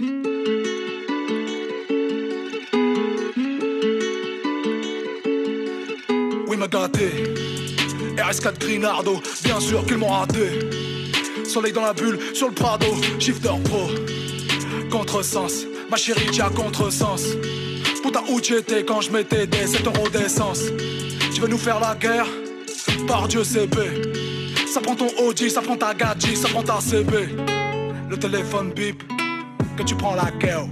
[0.00, 0.06] Oui,
[6.56, 7.10] m'a gâté.
[8.16, 10.60] RS4 Grinardo, bien sûr qu'ils m'ont raté.
[11.44, 12.86] Soleil dans la bulle, sur le Prado,
[13.18, 13.88] shifter pro.
[14.88, 17.34] Contresens, ma chérie, tu as contresens.
[18.00, 20.62] Putain, où tu étais quand je mettais des 7 euros d'essence
[21.34, 22.26] Tu veux nous faire la guerre?
[23.08, 23.76] Par Dieu, CB.
[24.72, 27.30] Ça prend ton OG, ça prend ta gadget, ça prend ta CB.
[28.08, 29.02] Le téléphone bip,
[29.78, 30.66] que tu prends la guerre.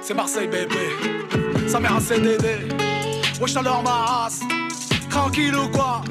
[0.00, 0.76] C'est Marseille, bébé.
[1.66, 2.68] Ça met un CDD.
[3.40, 4.40] Wesh, alors ma race.
[5.10, 6.02] Tranquille ou quoi?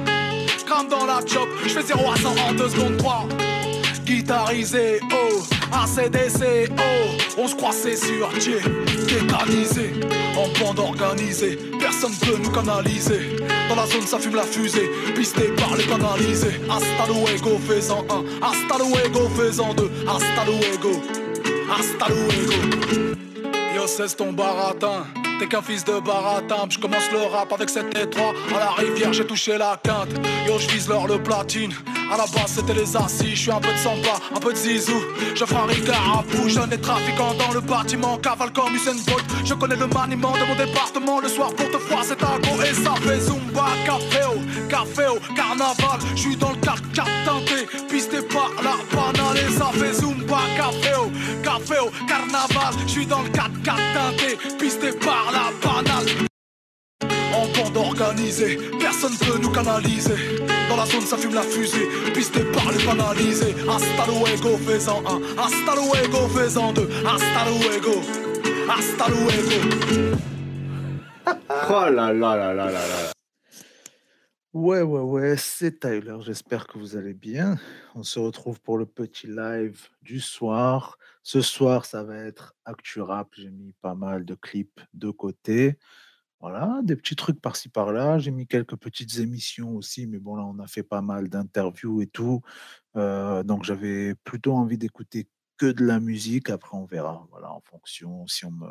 [0.65, 3.25] Crame dans la chop, je fais 0 à 100 en 2 secondes 3
[4.03, 7.37] Guitarisé, oh, ACDC, oh.
[7.37, 8.55] On se croit c'est sûr, tiens,
[9.07, 9.93] tétanisé.
[10.35, 13.37] En bande organisée, personne peut nous canaliser.
[13.69, 16.59] Dans la zone ça fume la fusée, pisté par les canalisés.
[16.69, 21.01] Hasta luego, faisant 1, hasta luego, faisant 2 Hasta luego,
[21.69, 23.15] hasta luego.
[23.75, 25.05] Yo c'est ton baratin.
[25.39, 29.13] T'es qu'un fils de baratin, je commence le rap avec cette étroit À la rivière
[29.13, 30.09] j'ai touché la quinte.
[30.47, 31.73] Yo je vise le platine
[32.11, 34.57] à la base c'était les assis, je suis un peu de samba, un peu de
[34.57, 35.01] zizou.
[35.35, 38.95] Je ferai un ricard à fou, jeune et trafiquant dans le bâtiment Cavale comme Usain
[39.05, 42.39] Bolt, je connais le maniement de mon département Le soir pour te voir c'est un
[42.39, 42.61] go.
[42.63, 44.33] Et ça fait zumba Caféo,
[44.69, 45.99] caféo, carnaval.
[46.15, 50.39] Je suis dans le 4 4 teinté, pisté par la banale Et ça fait zumba
[50.55, 51.11] Caféo,
[51.43, 52.73] caféo, carnaval.
[52.85, 56.27] Je suis dans le 4 4 teinté, pisté par la banale
[57.37, 60.39] en bande organisée, personne peut nous canaliser.
[60.69, 63.55] Dans la zone, ça fume la fusée, pisté par les banalisés.
[63.69, 68.01] Hasta luego, faisant un, hasta luego, faisant deux, hasta luego,
[68.69, 70.17] hasta luego.
[71.69, 73.11] Oh là là là là là là.
[74.53, 76.17] Ouais, ouais, ouais, c'est Tyler.
[76.21, 77.57] J'espère que vous allez bien.
[77.95, 80.97] On se retrouve pour le petit live du soir.
[81.21, 83.27] Ce soir, ça va être Actu Rap.
[83.33, 85.77] J'ai mis pas mal de clips de côté.
[86.39, 88.19] Voilà, des petits trucs par-ci par-là.
[88.19, 92.01] J'ai mis quelques petites émissions aussi, mais bon, là, on a fait pas mal d'interviews
[92.01, 92.41] et tout.
[92.95, 96.49] Euh, donc, j'avais plutôt envie d'écouter que de la musique.
[96.51, 98.67] Après, on verra, voilà, en fonction, si on me,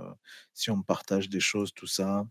[0.55, 2.25] si on me partage des choses, tout ça.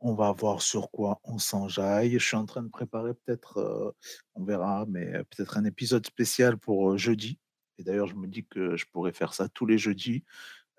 [0.00, 2.12] On va voir sur quoi on s'enjaille.
[2.18, 3.92] Je suis en train de préparer peut-être, euh,
[4.36, 7.40] on verra, mais euh, peut-être un épisode spécial pour jeudi.
[7.78, 10.24] Et d'ailleurs, je me dis que je pourrais faire ça tous les jeudis.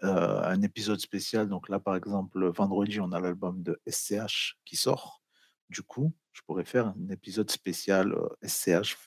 [0.03, 1.49] Euh, un épisode spécial.
[1.49, 5.21] Donc là, par exemple, vendredi, on a l'album de SCH qui sort.
[5.69, 8.97] Du coup, je pourrais faire un épisode spécial euh, SCH.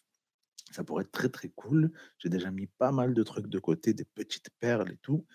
[0.70, 1.92] Ça pourrait être très très cool.
[2.18, 5.26] J'ai déjà mis pas mal de trucs de côté, des petites perles et tout.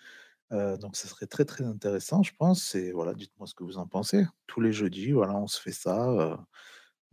[0.52, 2.74] Euh, donc, ça serait très très intéressant, je pense.
[2.74, 4.26] Et voilà, dites-moi ce que vous en pensez.
[4.46, 6.08] Tous les jeudis, voilà, on se fait ça.
[6.10, 6.36] euh,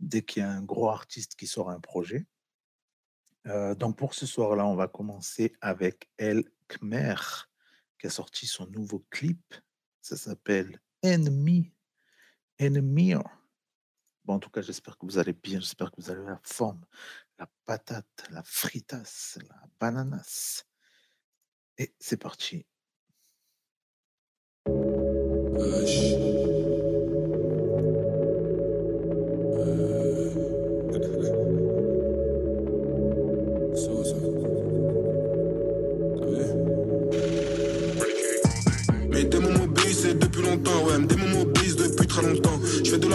[0.00, 2.26] dès qu'il y a un gros artiste qui sort un projet.
[3.46, 7.16] Euh, donc, pour ce soir-là, on va commencer avec El Khmer
[7.98, 9.54] qui a sorti son nouveau clip.
[10.00, 11.72] Ça s'appelle Enemy.
[12.58, 13.14] Enemy.
[14.24, 15.60] Bon, en tout cas, j'espère que vous allez bien.
[15.60, 16.84] J'espère que vous avez la forme,
[17.38, 20.64] la patate, la fritasse, la bananas.
[21.78, 22.66] Et c'est parti.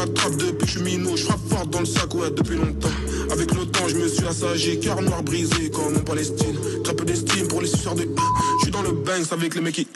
[0.02, 2.90] La trappe depuis je suis minot, je frappe fort dans le sac, ouais, depuis longtemps.
[3.32, 6.56] Avec le temps, je me suis assagi, cœur noir brisé comme en Palestine.
[6.84, 8.04] Très peu d'estime pour les suceurs de.
[8.04, 9.88] Je suis dans le Banks avec les mecs qui.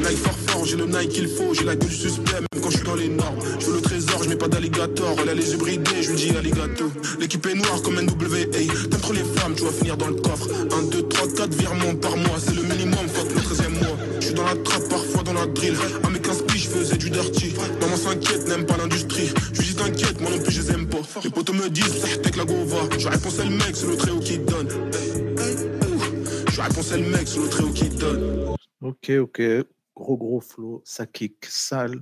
[0.00, 2.70] Nike fort fort, j'ai le Nike qu'il faut, j'ai la gueule du suspect, même quand
[2.70, 3.38] je suis dans les normes.
[3.58, 6.16] Je veux le trésor, je mets pas d'alligator, elle a les yeux bridés, je lui
[6.16, 6.90] dis alligato.
[7.18, 10.48] L'équipe est noire comme NWA, t'aimes trop les femmes, tu vas finir dans le coffre.
[10.50, 13.96] 1, 2, 3, 4 virements par mois, c'est le minimum, fuck le 13 mois.
[14.20, 15.74] Je suis dans la trappe, parfois dans la drill.
[16.02, 17.54] À mes 15 piges, je faisais du dirty.
[17.80, 19.28] Maman s'inquiète, n'aime pas l'industrie.
[19.52, 20.98] Je lui dis t'inquiète, moi non plus je les aime pas.
[21.22, 22.88] Les potos me disent, avec la gova.
[22.98, 24.68] Je réponds c'est le mec, c'est le tréau qui donne.
[26.50, 28.54] Je réponds c'est le mec, c'est le tréau qui donne.
[28.82, 29.42] Ok, ok.
[29.96, 30.82] Gros, gros flow.
[30.84, 32.00] Ça kick sale.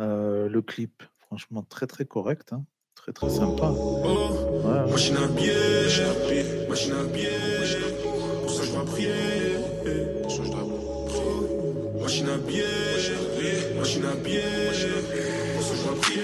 [0.00, 2.52] Euh, le clip, franchement, très, très correct.
[2.52, 2.64] hein.
[2.96, 3.70] Très, très sympa.
[3.70, 4.90] Ouais.
[4.90, 7.28] Machine à biais, machine à biais.
[8.42, 9.10] Pour ça je dois prier.
[10.22, 10.64] Pour ça je dois
[11.06, 12.00] prier.
[12.02, 12.93] Machine à biais,
[13.84, 14.40] machine à biais.
[15.54, 16.22] Pour ça je dois prier.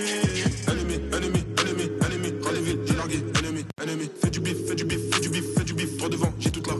[0.70, 2.32] Ennemi, ennemi, ennemi, ennemi.
[2.42, 3.16] Râlez vite, j'ai largué.
[3.38, 4.10] Ennemi, ennemi.
[4.22, 5.96] Fais du bif, fais du bif, fais du bif, fais du bif.
[5.98, 6.74] Droit devant, j'ai toute la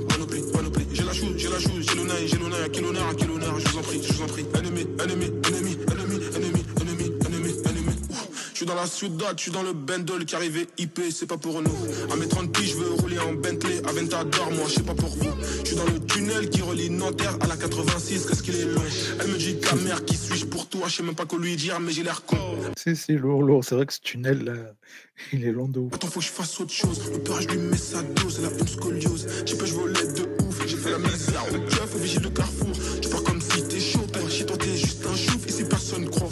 [8.70, 11.74] dans la ciudad, je suis dans le bendel qui arrivait IP, c'est pas pour nous.
[12.12, 15.08] À mes 30 piges, je veux rouler en Bentley, Aventador, moi je sais pas pour
[15.08, 15.30] vous.
[15.64, 18.82] Je suis dans le tunnel qui relie Nanterre à la 86, qu'est-ce qu'il est long.
[19.20, 21.56] Elle me dit ta mère, qui suis-je pour toi, je sais même pas quoi lui
[21.56, 22.36] dire, mais j'ai l'air con.
[22.76, 23.64] Si, si, lourd, lourd.
[23.64, 24.52] C'est vrai que ce tunnel, là,
[25.32, 25.92] il est long de ouf.
[25.94, 27.10] Attends, faut que je fasse autre chose.
[27.12, 29.26] Le père, je lui mets sa dose, elle a une scoliose.
[29.46, 31.44] J'ai pas, je volais de ouf, j'ai fait la misère.
[31.52, 32.72] Au keuf, au vigile de carrefour.
[33.02, 35.46] Tu pars comme si t'es chaud, chez toi t'es juste un chouf.
[35.48, 36.28] Ici personne croit.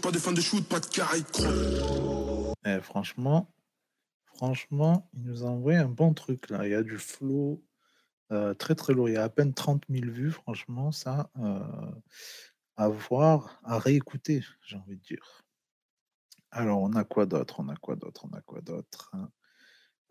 [0.00, 1.20] Pas de fin de shoot, pas de carré.
[2.64, 3.52] Eh, franchement,
[4.24, 6.66] franchement, il nous a envoyé un bon truc là.
[6.66, 7.64] Il y a du flow
[8.32, 9.08] euh, très très lourd.
[9.08, 11.60] Il y a à peine 30 000 vues, franchement, ça, euh,
[12.76, 15.42] à voir, à réécouter, j'ai envie de dire.
[16.50, 17.60] Alors, on a quoi d'autre?
[17.60, 18.26] On a quoi d'autre?
[18.30, 19.12] On a quoi d'autre?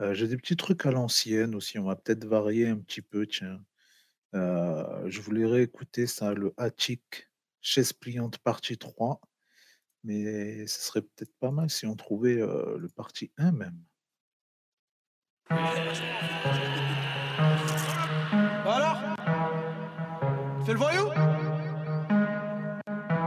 [0.02, 1.80] Euh, J'ai des petits trucs à l'ancienne aussi.
[1.80, 3.64] On va peut-être varier un petit peu, tiens.
[4.34, 7.30] Je voulais réécouter ça, le Hatchik,
[7.62, 9.22] chaise pliante partie 3.
[10.08, 13.80] Mais ce serait peut-être pas mal si on trouvait le partie 1 même.
[15.50, 15.58] Bah
[18.66, 19.02] alors?
[20.64, 21.10] Fais le voyou?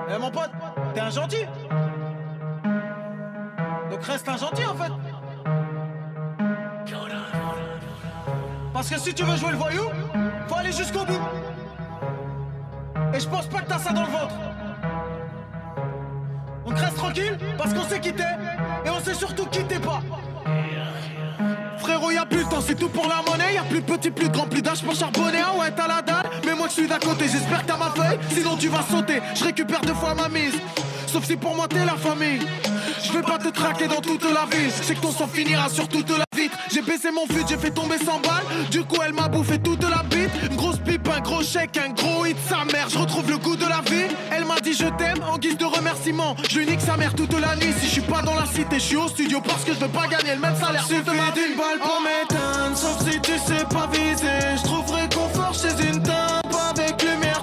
[0.09, 0.53] Eh mon pote,
[0.95, 1.47] t'es un gentil!
[3.91, 4.93] Donc reste un gentil en fait!
[8.73, 9.83] Parce que si tu veux jouer le voyou,
[10.47, 11.21] faut aller jusqu'au bout!
[13.13, 14.37] Et je pense pas que t'as ça dans le ventre
[16.79, 18.23] Reste tranquille, parce qu'on sait qui t'es
[18.85, 20.01] Et on sait surtout qui t'es pas
[21.79, 23.55] Frérot, y'a plus le temps, c'est tout pour la monnaie.
[23.55, 25.39] Y'a plus petit, plus grand, plus d'âge pour charbonner.
[25.45, 27.27] Ah ouais, t'as la dalle, mais moi je suis d'à côté.
[27.29, 29.21] J'espère que t'as ma feuille, sinon tu vas sauter.
[29.35, 30.55] Je récupère deux fois ma mise.
[31.07, 32.41] Sauf si pour moi t'es la famille.
[33.03, 34.71] Je vais pas te traquer dans toute la vie.
[34.77, 36.57] Je sais que ton sang finira sur toute la vitre.
[36.73, 38.69] J'ai baissé mon fut, j'ai fait tomber 100 balles.
[38.71, 40.31] Du coup, elle m'a bouffé toute la bite.
[40.51, 42.89] Une grosse pipe, un gros chèque, un gros hit, sa mère.
[42.89, 44.09] Je retrouve le goût de la vie.
[44.31, 46.35] Elle m'a dit je t'aime en guise de remerciement.
[46.51, 47.73] Je nique sa mère toute la nuit.
[47.79, 49.89] Si je suis pas dans la cité, je suis au studio parce que je veux
[49.89, 50.87] pas gagner le même salaire.
[50.87, 52.77] Suffit d'une balle pour m'éteindre.
[52.77, 54.57] Sauf si tu sais pas viser.
[54.57, 56.43] Je trouverai confort chez une teinte.
[56.71, 57.43] Avec lumière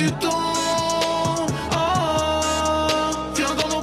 [0.00, 1.50] tu tombes.
[3.36, 3.80] Viens dans nos.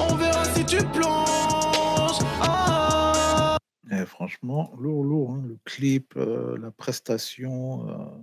[0.00, 2.18] On verra si tu plonges.
[2.40, 3.56] Ah.
[3.92, 5.34] Eh, franchement, lourd, lourd.
[5.34, 8.22] hein, Le clip, euh, la prestation, euh,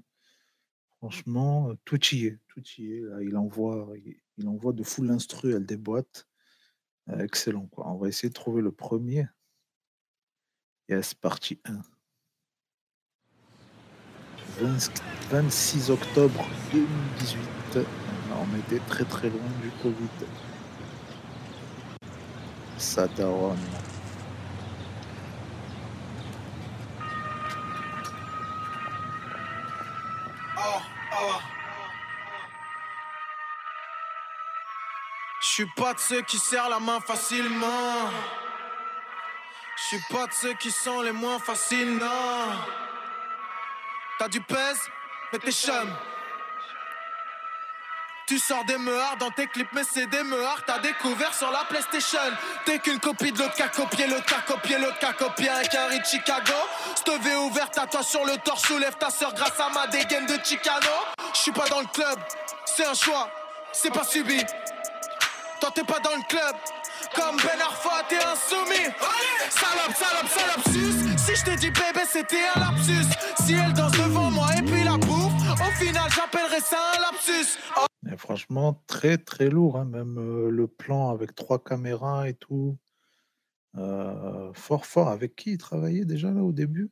[0.98, 2.40] franchement, euh, tout y est.
[2.50, 3.02] Tout y est.
[3.02, 3.22] là.
[3.22, 3.94] il, envoie,
[4.38, 6.28] il, envoie de full instru, elle déboîte.
[7.20, 7.68] Excellent.
[7.68, 7.88] Quoi.
[7.88, 9.28] On va essayer de trouver le premier.
[10.90, 11.82] Yes, partie 1.
[14.62, 14.92] 20
[15.32, 17.40] 26 octobre 2018.
[17.76, 17.82] Là,
[18.36, 20.10] on était très très loin du Covid.
[22.78, 23.56] Sadaron.
[35.42, 38.10] Je suis pas de ceux qui serrent la main facilement.
[39.76, 42.89] Je suis pas de ceux qui sont les moins non.
[44.20, 44.82] T'as du pèse,
[45.32, 45.96] mais t'es chum.
[48.28, 50.62] Tu sors des meurs dans tes clips, mais c'est des meurs.
[50.68, 52.20] T'as découvert sur la PlayStation.
[52.66, 55.88] T'es qu'une copie de l'autre qu'a copié, l'autre qu'a copié, l'autre qu'a copié avec un
[55.88, 56.54] riz Chicago.
[56.96, 60.38] Steve ouverte à toi sur le torse, soulève ta soeur grâce à ma dégaine de
[60.44, 60.86] Chicano.
[61.34, 62.20] Je suis pas dans le club,
[62.66, 63.32] c'est un choix,
[63.72, 64.44] c'est pas subi.
[65.60, 66.56] Toi t'es pas dans le club,
[67.16, 68.90] comme Ben Arfa, t'es insoumis.
[69.50, 71.18] Salope, salope, salope, sus.
[71.18, 73.10] Si je t'ai dit bébé, c'était un lapsus.
[73.46, 77.58] Si elle danse devant moi et puis la bouffe, au final j'appellerais ça un lapsus.
[77.78, 82.34] Oh, Et franchement, très très lourd, hein, même euh, le plan avec trois caméras et
[82.36, 82.78] tout.
[83.78, 85.10] Euh, fort fort.
[85.10, 86.90] Avec qui il travaillait déjà là au début?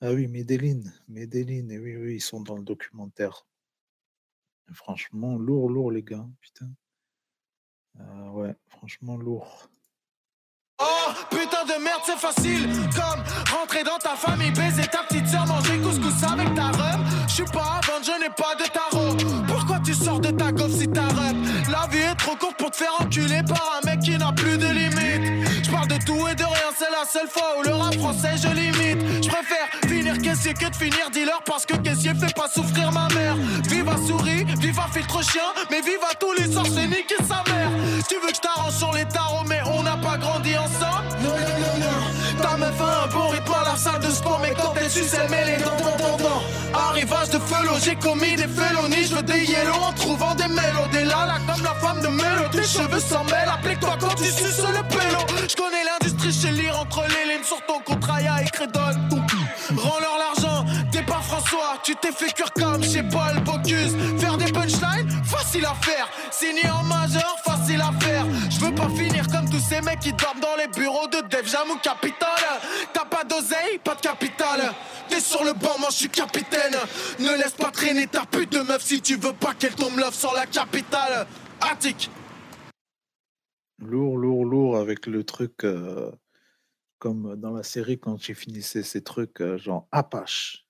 [0.00, 0.80] Ah oui, Medellin.
[1.08, 3.46] Medellin, et oui, oui, ils sont dans le documentaire.
[4.70, 6.70] Et franchement, lourd, lourd les gars, putain.
[8.00, 9.68] Euh, ouais, franchement lourd.
[10.80, 12.68] Oh, putain de merde, c'est facile.
[12.94, 13.24] Comme
[13.58, 17.04] rentrer dans ta famille, baiser ta petite soeur, manger couscous avec ta rhum.
[17.26, 19.16] Je suis pas avant, je n'ai pas de tarot.
[19.48, 21.42] Pourquoi tu sors de ta gaufre si t'as rhum?
[21.68, 24.56] La vie est trop courte pour te faire enculer par un mec qui n'a plus
[24.56, 25.64] de limite.
[25.64, 28.36] Je parle de tout et de rien, c'est la seule fois où le rap français
[28.36, 29.24] je limite.
[29.24, 33.08] Je préfère finir caissier que de finir dealer parce que caissier fait pas souffrir ma
[33.08, 33.34] mère.
[33.68, 33.96] Vive à à
[34.92, 37.70] filtre chien, mais vive à tous les sorts, c'est niquer sa mère.
[38.08, 41.08] Tu veux que je t'arrange sur les tarots, mais on n'a pas grandi ensemble?
[41.22, 42.42] Non, non, non, non.
[42.42, 45.14] Ta meuf a un bon rythme à la salle de sport, mais quand elle suce,
[45.14, 45.78] elle met les dents,
[46.74, 49.04] Arrivage de felo, j'ai commis des félonies.
[49.08, 51.04] Je veux des yellow en trouvant des mélodies.
[51.04, 53.52] Là, là, comme la femme de Mélo, tes cheveux s'en mêlent.
[53.52, 55.18] Applique-toi quand tu suces le pélo.
[55.48, 59.08] Je connais l'industrie chez lire entre les lignes sur ton contrat, y'a écrit donne.
[59.08, 59.37] L'argent,
[61.48, 63.96] François, tu t'es fait cuire comme chez Paul Bocuse.
[64.18, 66.08] Faire des punchlines, facile à faire.
[66.30, 68.26] Signer en majeur, facile à faire.
[68.50, 71.50] Je veux pas finir comme tous ces mecs qui dorment dans les bureaux de Def
[71.50, 72.28] Jam ou Capital.
[72.92, 74.60] T'as pas d'oseille, pas de capital.
[75.08, 76.74] T'es sur le banc, moi je suis capitaine.
[77.18, 80.14] Ne laisse pas traîner ta pute de meuf si tu veux pas qu'elle tombe love
[80.14, 81.26] sur la capitale.
[81.60, 82.10] Attic.
[83.78, 86.10] Lourd, lourd, lourd avec le truc euh,
[86.98, 90.67] comme dans la série quand j'ai finissé ces trucs euh, genre Apache.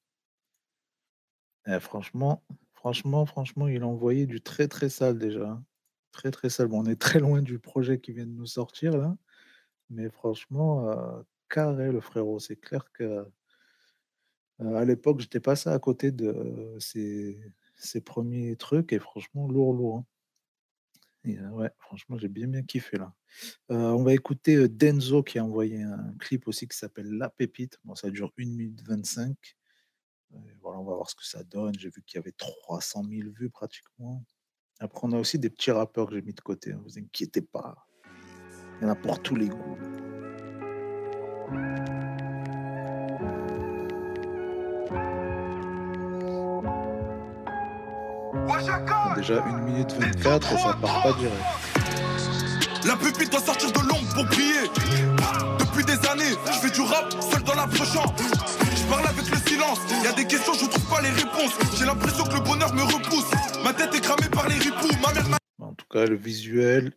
[1.67, 2.43] Eh, franchement,
[2.75, 5.49] franchement, franchement, il a envoyé du très très sale déjà.
[5.51, 5.65] hein.
[6.13, 6.69] Très très sale.
[6.69, 9.17] Bon, on est très loin du projet qui vient de nous sortir là.
[9.91, 12.41] Mais franchement, euh, carré le frérot.
[12.41, 13.27] C'est clair que
[14.61, 17.41] euh, à l'époque, j'étais passé à côté de euh, ces,
[17.77, 19.99] ces premiers trucs et franchement, lourd, lourd.
[19.99, 20.05] hein.
[21.27, 23.13] Euh, franchement, j'ai bien kiffé là.
[23.69, 27.79] On va écouter Denzo qui a envoyé un clip aussi qui s'appelle La Pépite.
[27.85, 29.58] Bon, ça dure 1 minute 25.
[30.63, 31.75] Voilà, on va voir ce que ça donne.
[31.79, 34.25] J'ai vu qu'il y avait 300 000 vues pratiquement.
[34.81, 36.73] Après, on a aussi des petits rappeurs que j'ai mis de côté.
[36.73, 37.87] Ne vous inquiétez pas.
[38.81, 39.79] Il y en a pour tous les goûts.
[49.17, 51.43] Déjà 1 minute 24 et ça part pas direct.
[52.87, 54.69] La pupille doit sortir de l'ombre pour briller.
[55.79, 58.13] Depuis des années, je fais du rap seul dans l'approchant.
[58.19, 59.79] Je parle avec le silence.
[60.03, 61.53] Y a des questions, je trouve pas les réponses.
[61.79, 63.31] J'ai l'impression que le bonheur me repousse.
[63.63, 64.91] Ma tête est cramée par les ripoux.
[65.01, 66.95] Ma mère m'a En tout cas, le visuel,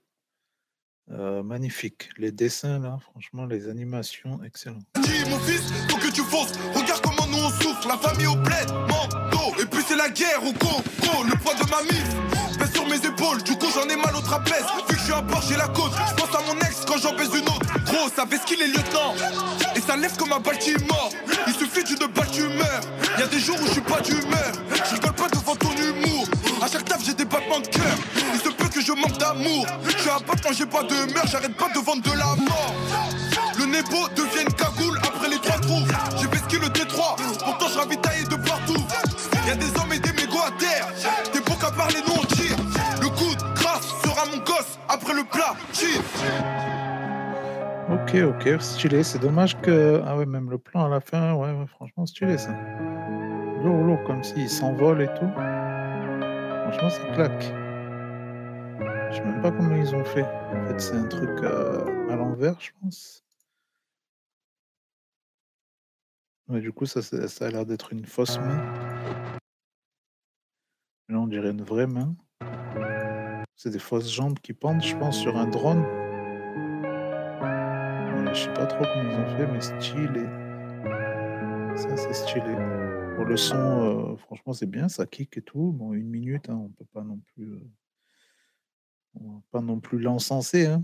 [1.12, 2.10] euh, magnifique.
[2.18, 4.82] Les dessins, là, franchement, les animations, excellent.
[4.96, 6.54] mon fils, faut que tu fonces.
[6.74, 7.88] Regarde comment nous on souffre.
[7.88, 9.62] La famille au bled, manteau.
[9.62, 11.24] Et puis c'est la guerre au Congo.
[11.24, 12.31] Le poids de ma mif
[12.62, 13.42] pèse sur mes épaules.
[13.44, 14.66] Du coup, j'en ai mal au trapèze.
[14.88, 15.92] Vu que je suis un porc, j'ai la côte.
[16.10, 17.66] Je pense à mon ex quand j'en baise une autre.
[17.86, 19.14] Gros, ça fait ce qu'il est lieutenant.
[19.76, 21.10] Et ça lève comme un Baltimore.
[21.48, 22.82] Il suffit d'une balle, tu meurs.
[23.20, 24.52] Y a des jours où je suis pas d'humeur.
[24.74, 26.26] Je rigole pas devant ton humour.
[26.62, 27.96] À chaque taf, j'ai des battements de cœur.
[28.34, 29.66] Il se peut que je manque d'amour.
[29.86, 31.26] Je suis un pote quand j'ai pas de meur.
[31.32, 32.76] J'arrête pas de vendre de la mort.
[33.58, 35.86] Le nebo devient une cagoule après les trois trous.
[36.20, 38.84] J'ai pesqué le T3, pourtant je ravitaille de partout.
[39.46, 40.88] Y a des hommes et des mégots à terre.
[44.92, 45.56] Après le plat.
[47.90, 49.04] Ok, ok, stylé.
[49.04, 50.02] C'est dommage que.
[50.06, 52.52] Ah ouais, même le plan à la fin, ouais, ouais, franchement, stylé ça.
[53.64, 55.32] Lourd, lourd, comme s'il s'envole et tout.
[56.64, 57.44] Franchement, ça claque.
[59.12, 60.24] Je sais même pas comment ils ont fait.
[60.24, 63.24] En fait, c'est un truc euh, à l'envers, je pense.
[66.48, 68.62] Ouais, du coup, ça ça a l'air d'être une fausse main.
[71.10, 72.16] Là, on dirait une vraie main.
[73.64, 75.84] C'est des fausses jambes qui pendent, je pense, sur un drone.
[78.34, 80.26] Je sais pas trop comment ils ont fait, mais stylé.
[81.78, 82.56] Ça, c'est stylé.
[83.16, 85.74] Pour le son, euh, franchement, c'est bien, ça kick et tout.
[85.74, 87.72] Bon, une minute, hein, on peut pas non plus, euh,
[89.14, 90.84] on pas non plus l'encenser, hein.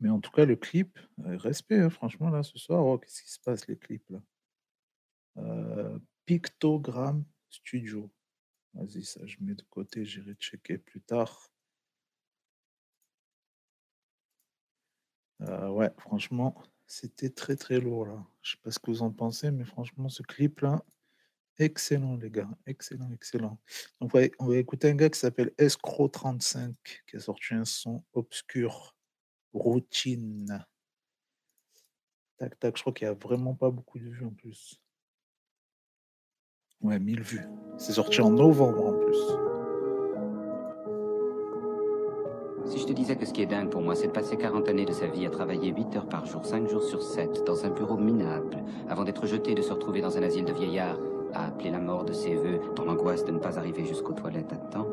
[0.00, 3.22] Mais en tout cas, le clip, euh, respect, hein, franchement, là, ce soir, oh, qu'est-ce
[3.24, 4.22] qui se passe, les clips, là?
[6.24, 8.10] Pictogram Studio.
[8.72, 11.50] Vas-y, ça, je mets de côté, j'irai checker plus tard.
[15.48, 16.54] Euh, ouais, franchement,
[16.86, 18.24] c'était très très lourd là.
[18.42, 20.84] Je sais pas ce que vous en pensez, mais franchement, ce clip-là,
[21.58, 23.58] excellent les gars, excellent, excellent.
[24.00, 26.74] Donc, on va écouter un gars qui s'appelle Escro35
[27.06, 28.96] qui a sorti un son obscur,
[29.52, 30.64] routine.
[32.38, 34.80] Tac, tac, je crois qu'il y a vraiment pas beaucoup de vues en plus.
[36.80, 37.46] Ouais, 1000 vues.
[37.78, 39.53] C'est sorti en novembre en plus.
[42.66, 44.68] Si je te disais que ce qui est dingue pour moi, c'est de passer 40
[44.68, 47.64] années de sa vie à travailler 8 heures par jour, 5 jours sur 7, dans
[47.64, 50.98] un bureau minable, avant d'être jeté et de se retrouver dans un asile de vieillards,
[51.34, 54.52] à appeler la mort de ses voeux, dans l'angoisse de ne pas arriver jusqu'aux toilettes
[54.52, 54.88] à temps.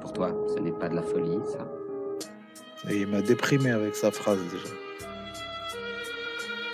[0.00, 1.66] Pour toi, ce n'est pas de la folie, ça
[2.90, 4.74] il m'a déprimé avec sa phrase déjà.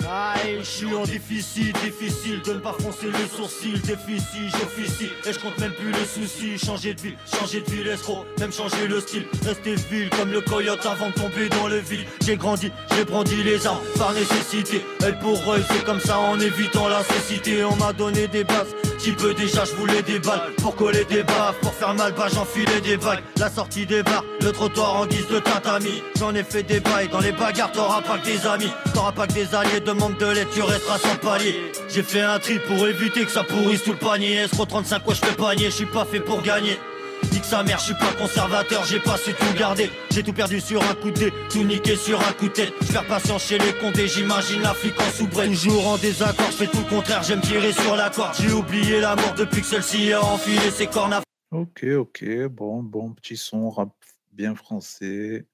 [0.04, 5.38] Je suis en difficile, difficile de ne pas froncer le sourcil, difficile, j'officie, et je
[5.38, 9.00] compte même plus les soucis, changer de ville, changer de ville, escroc, même changer le
[9.00, 13.04] style, rester vil comme le coyote avant de tomber dans le vide, j'ai grandi, j'ai
[13.04, 17.64] brandi les armes par nécessité, elle pour œil, c'est comme ça en évitant la cécité,
[17.64, 21.23] on m'a donné des bases, petit peu déjà, je voulais des balles pour coller des
[21.23, 23.23] baffes, pour faire mal, bah j'enfilais des vagues.
[23.37, 26.02] La sortie des bars, le trottoir en guise de tatami.
[26.18, 29.26] J'en ai fait des bails, dans les bagarres t'auras pas que des amis, t'auras pas
[29.26, 31.73] que des alliés, demande de l'aide, tu resteras sans palier.
[31.88, 34.46] J'ai fait un tri pour éviter que ça pourrisse tout le panier.
[34.46, 36.78] SRO35, quoi je fais panier, je suis pas fait pour gagner.
[37.34, 39.90] Nique sa mère, je suis pas conservateur, j'ai pas su tout garder.
[40.12, 42.72] J'ai tout perdu sur un coup de dé, tout niqué sur un coup de tête.
[42.82, 45.48] J'perds patience chez les condés, j'imagine l'Afrique en soubret.
[45.48, 48.36] Toujours en désaccord, je fais tout le contraire, j'aime tirer sur la corde.
[48.38, 52.84] J'ai oublié la mort depuis que celle-ci a enfilé ses cornes à Ok, ok, bon,
[52.84, 53.90] bon petit son, rap
[54.30, 55.44] bien français.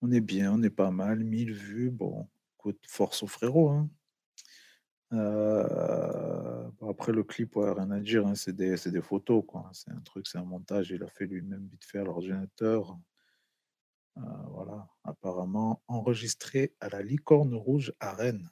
[0.00, 2.26] On est bien, on est pas mal, 1000 vues, bon,
[2.58, 3.90] écoute, force aux frérots, hein.
[5.12, 6.37] Euh,
[6.98, 9.70] après le clip, ouais, rien à dire, hein, c'est des, photos, quoi.
[9.72, 12.98] C'est un truc, c'est un montage, il a fait lui-même vite fait à l'ordinateur.
[14.16, 18.50] Euh, voilà, apparemment enregistré à la Licorne Rouge à Rennes.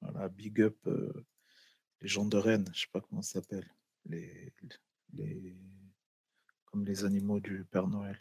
[0.00, 1.26] Voilà, big up euh,
[2.00, 3.70] les gens de Rennes, je sais pas comment ça s'appelle,
[4.06, 4.54] les,
[5.12, 5.54] les,
[6.64, 8.18] comme les animaux du Père Noël.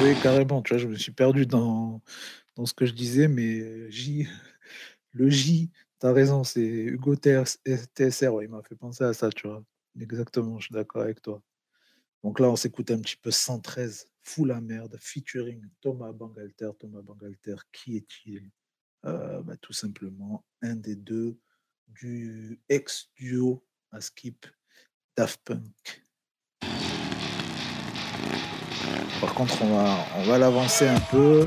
[0.00, 2.00] Oui, carrément, tu vois, je me suis perdu dans,
[2.54, 4.28] dans ce que je disais, mais J,
[5.12, 7.58] le J, t'as raison, c'est Hugo TS
[7.94, 9.64] TSR, il m'a fait penser à ça, tu vois.
[10.00, 11.42] Exactement, je suis d'accord avec toi.
[12.22, 16.70] Donc là, on s'écoute un petit peu 113, Fou la merde, featuring Thomas Bangalter.
[16.78, 18.50] Thomas Bangalter, qui est-il?
[19.04, 21.38] Euh, bah, Tout simplement un des deux
[21.88, 24.46] du ex-duo à Skip,
[25.16, 26.07] Daft Punk.
[29.20, 31.46] Par contre, on va, on va l'avancer un peu.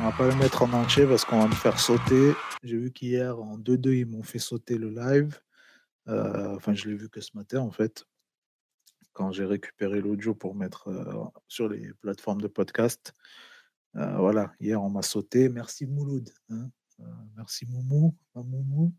[0.00, 2.34] On va pas le mettre en entier parce qu'on va me faire sauter.
[2.62, 5.40] J'ai vu qu'hier, en 2-2, ils m'ont fait sauter le live.
[6.08, 8.04] Euh, enfin, je l'ai vu que ce matin, en fait,
[9.12, 13.12] quand j'ai récupéré l'audio pour mettre euh, sur les plateformes de podcast.
[13.96, 15.48] Euh, voilà, hier, on m'a sauté.
[15.48, 16.30] Merci Mouloud.
[16.50, 16.70] hein.
[17.36, 18.92] Merci Moumou, Moumou.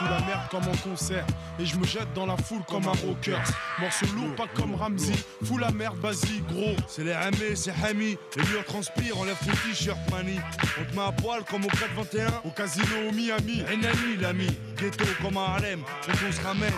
[0.00, 1.26] Fous la merde comme en concert.
[1.58, 3.36] Et je me jette dans la foule comme un rocker.
[3.78, 5.12] Morceau lourd, pas comme Ramsey.
[5.44, 6.74] Fous la merde, vas-y, gros.
[6.88, 10.38] C'est les Hamé, c'est Hami Les murs transpirent, enlève ton t-shirt, mani
[10.80, 13.62] On te met à poil comme au 421 Au casino au Miami.
[13.70, 14.48] Enani, l'ami.
[14.78, 15.80] Ghetto comme à Harlem.
[15.80, 16.72] Donc on se ramène.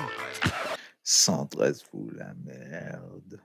[1.04, 3.40] 113 fou la merde.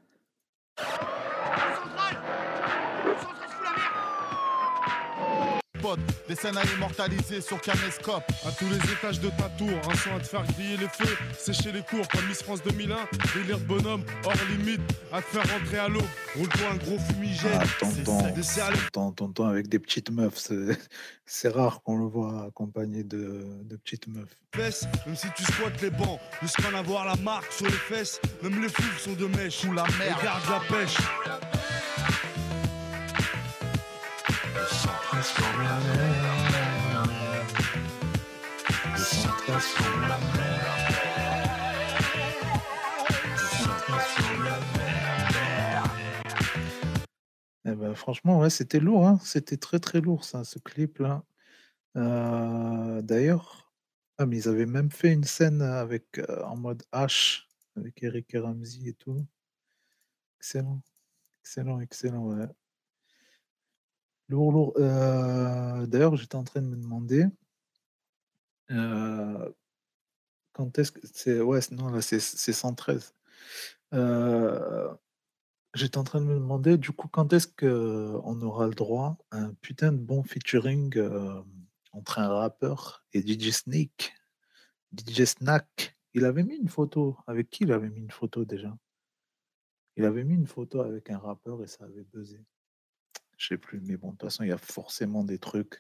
[5.88, 9.96] Potes, des scènes à immortaliser sur caméscope À tous les étages de ta tour Un
[9.96, 12.96] son à te faire griller les feux Sécher les cours comme Miss France 2001
[13.34, 14.82] Délire de bonhomme, hors limite
[15.14, 16.04] À te faire rentrer à l'eau
[16.36, 18.34] Roule-toi un gros fumigène Ah, C'est tonton,
[18.92, 20.38] tonton, tonton avec des petites meufs.
[20.38, 20.78] C'est
[21.26, 24.36] c'est rare qu'on le voit accompagné de, de petites meufs.
[24.56, 28.20] fesses, même si tu squattes les bancs, jusqu'à en avoir la marque sur les fesses,
[28.44, 29.64] même les fous sont de mèche.
[29.64, 30.20] Ou la merde.
[30.20, 30.98] Regarde la pêche.
[39.60, 39.62] Eh
[47.76, 49.20] ben, franchement, ouais, c'était lourd, hein.
[49.24, 51.24] C'était très très lourd ça, ce clip-là.
[51.96, 53.74] Euh, D'ailleurs,
[54.20, 58.40] ah, ils avaient même fait une scène avec euh, en mode H avec Eric et
[58.40, 59.26] Ramsey et tout.
[60.40, 60.82] Excellent,
[61.42, 62.26] excellent, excellent.
[62.26, 62.48] Ouais.
[64.30, 64.74] Lourd, lourd.
[64.78, 67.26] Euh, D'ailleurs, j'étais en train de me demander
[68.72, 69.52] euh,
[70.54, 71.42] quand est-ce que c'est.
[71.42, 73.14] Ouais, non, là, c'est c'est 113.
[73.94, 74.94] Euh,
[75.78, 79.38] J'étais en train de me demander, du coup, quand est-ce qu'on aura le droit à
[79.38, 81.40] un putain de bon featuring euh,
[81.92, 84.16] entre un rappeur et DJ Snake,
[84.92, 85.96] DJ Snack.
[86.16, 87.18] Il avait mis une photo.
[87.28, 88.76] Avec qui il avait mis une photo déjà?
[89.98, 92.44] Il avait mis une photo avec un rappeur et ça avait buzzé.
[93.38, 95.80] Je sais plus, mais bon, de toute façon, il y a forcément des trucs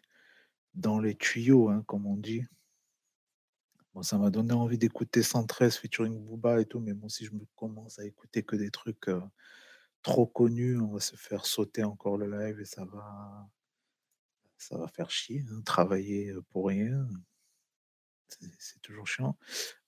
[0.75, 2.43] dans les tuyaux, hein, comme on dit.
[3.97, 7.31] Bon, ça m'a donné envie d'écouter 113 featuring Booba et tout, mais moi, si je
[7.31, 9.19] me commence à écouter que des trucs euh,
[10.03, 13.49] trop connus, on va se faire sauter encore le live et ça va,
[14.55, 15.43] ça va faire chier.
[15.49, 17.07] hein, travailler euh, pour rien,
[18.27, 19.35] c'est c'est toujours chiant.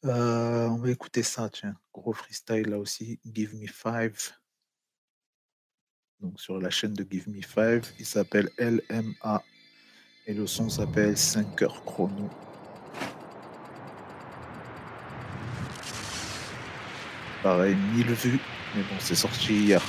[0.05, 1.79] Euh, on va écouter ça, tiens.
[1.93, 3.19] Gros freestyle là aussi.
[3.23, 4.31] Give Me Five.
[6.19, 9.43] Donc sur la chaîne de Give Me Five, il s'appelle LMA.
[10.25, 12.27] Et le son s'appelle 5 heures chrono.
[17.41, 18.39] Pareil, 1000 vues.
[18.75, 19.81] Mais bon, c'est sorti hier.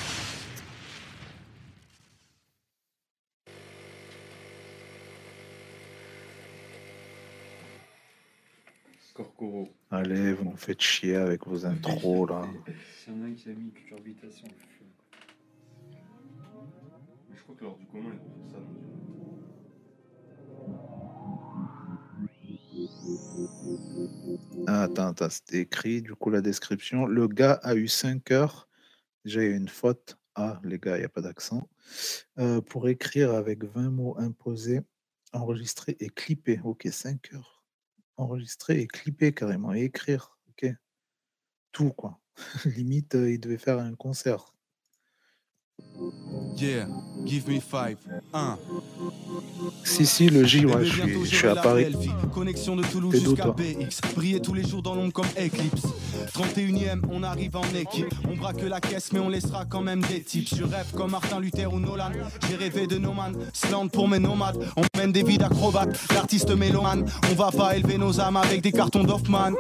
[9.15, 9.69] Corcoro.
[9.91, 12.43] Allez, vous nous faites chier avec vos intros là.
[13.09, 14.85] Il y en a un qui a mis cucurbitacea, le feu.
[17.43, 18.59] crois que lors du commun, ils ont fait ça.
[20.69, 20.90] donc.
[24.67, 27.07] Ah, attends, attends, c'était écrit, du coup, la description.
[27.07, 28.69] Le gars a eu 5 heures.
[29.25, 30.17] Déjà, il y a une faute.
[30.35, 31.69] Ah, les gars, il n'y a pas d'accent.
[32.39, 34.81] Euh, pour écrire avec 20 mots imposés,
[35.33, 36.61] enregistrer et clipper.
[36.65, 37.65] Ok, 5 heures.
[38.17, 39.75] Enregistrer et clipper carrément.
[39.75, 40.39] Et écrire.
[40.51, 40.73] Ok.
[41.73, 42.21] Tout, quoi.
[42.65, 44.55] Limite, euh, il devait faire un concert.
[46.57, 46.87] Yeah,
[47.25, 47.99] give me five.
[48.33, 48.59] Un.
[49.85, 51.87] Si, si, le J, ouais, Bébé, je suis, je suis à Paris.
[52.33, 54.15] Connexion de Toulouse jusqu'à BX.
[54.15, 55.83] Briller tous les jours dans l'ombre comme Eclipse.
[56.33, 58.13] 31ème, on arrive en équipe.
[58.31, 60.55] On braque la caisse, mais on laissera quand même des tips.
[60.57, 62.11] Je rêve comme Martin Luther ou Nolan.
[62.49, 63.35] J'ai rêvé de No Man.
[63.53, 64.59] Slant pour mes nomades.
[64.77, 67.05] On mène des vies d'acrobates, d'artistes mélomanes.
[67.31, 69.53] On va pas élever nos âmes avec des cartons d'Hoffman.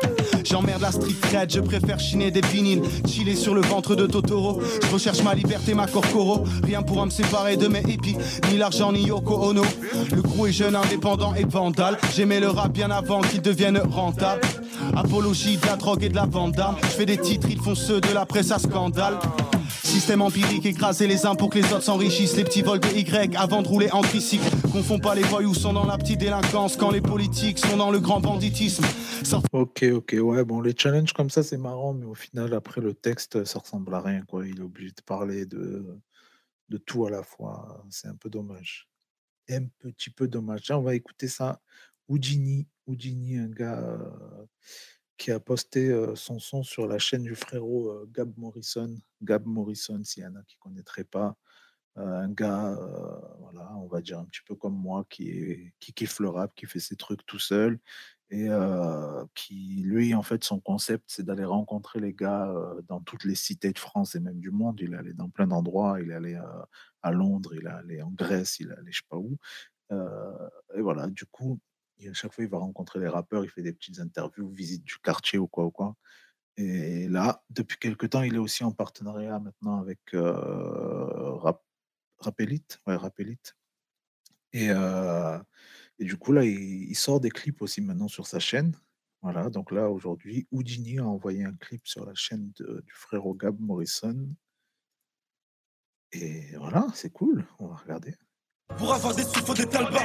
[0.44, 2.82] J'emmerde la street cred, je préfère chiner des vinyles.
[3.06, 4.60] Chiller sur le ventre de Totoro.
[4.82, 6.44] Je recherche ma liberté, ma corcoro.
[6.62, 8.16] Rien pourra me séparer de mes hippies.
[8.50, 9.62] Ni l'argent, ni Yoko Ono.
[10.14, 11.98] Le crew est jeune, indépendant et vandal.
[12.14, 14.42] J'aimais le rap bien avant qu'il devienne rentable.
[14.94, 16.76] Apologie de la drogue et de la vente d'armes.
[16.82, 19.18] Je fais des titres, ils font ceux de la presse à scandale.
[19.82, 22.36] Système empirique, écraser les uns pour que les autres s'enrichissent.
[22.36, 24.44] Les petits vols de Y avant de rouler en tricycle.
[24.72, 27.98] Confond pas les voyous sont dans la petite délinquance quand les politiques sont dans le
[27.98, 28.84] grand banditisme.
[29.52, 32.94] Ok, ok, ouais, bon, les challenges comme ça, c'est marrant, mais au final, après, le
[32.94, 34.46] texte, ça ressemble à rien, quoi.
[34.46, 35.84] Il est obligé de parler de
[36.86, 37.84] tout à la fois.
[37.90, 38.89] C'est un peu dommage.
[39.50, 40.70] Un petit peu dommage.
[40.70, 41.60] On va écouter ça.
[42.08, 43.98] Houdini, Houdini, un gars
[45.20, 48.96] qui a posté euh, son son sur la chaîne du frérot euh, Gab Morrison.
[49.22, 51.36] Gab Morrison, s'il y en a qui ne connaîtraient pas.
[51.98, 52.78] Euh, un gars,
[53.40, 56.66] voilà, on va dire un petit peu comme moi, qui, qui kiffe le rap, qui
[56.66, 57.78] fait ses trucs tout seul
[58.32, 63.00] et euh, qui, lui, en fait, son concept, c'est d'aller rencontrer les gars euh, dans
[63.00, 64.78] toutes les cités de France et même du monde.
[64.80, 66.00] Il est allé dans plein d'endroits.
[66.00, 66.62] Il est allé euh,
[67.02, 69.36] à Londres, il est allé en Grèce, il est allé je sais pas où.
[70.76, 71.58] Et voilà, du coup,
[72.08, 74.98] à chaque fois, il va rencontrer les rappeurs, il fait des petites interviews, visite du
[75.00, 75.96] quartier ou quoi ou quoi.
[76.56, 81.64] Et là, depuis quelque temps, il est aussi en partenariat maintenant avec Rap,
[82.18, 83.56] Rap Elite, ouais, Rap Elite.
[84.52, 84.70] Et,
[86.00, 88.74] et du coup, là, il, sort des clips aussi maintenant sur sa chaîne.
[89.20, 93.60] Voilà, donc là, aujourd'hui, Houdini a envoyé un clip sur la chaîne du frérot Gab
[93.60, 94.34] Morrison.
[96.12, 98.14] Et voilà, c'est cool, on va regarder.
[98.78, 99.98] Pour avoir des sous, faut des talbas.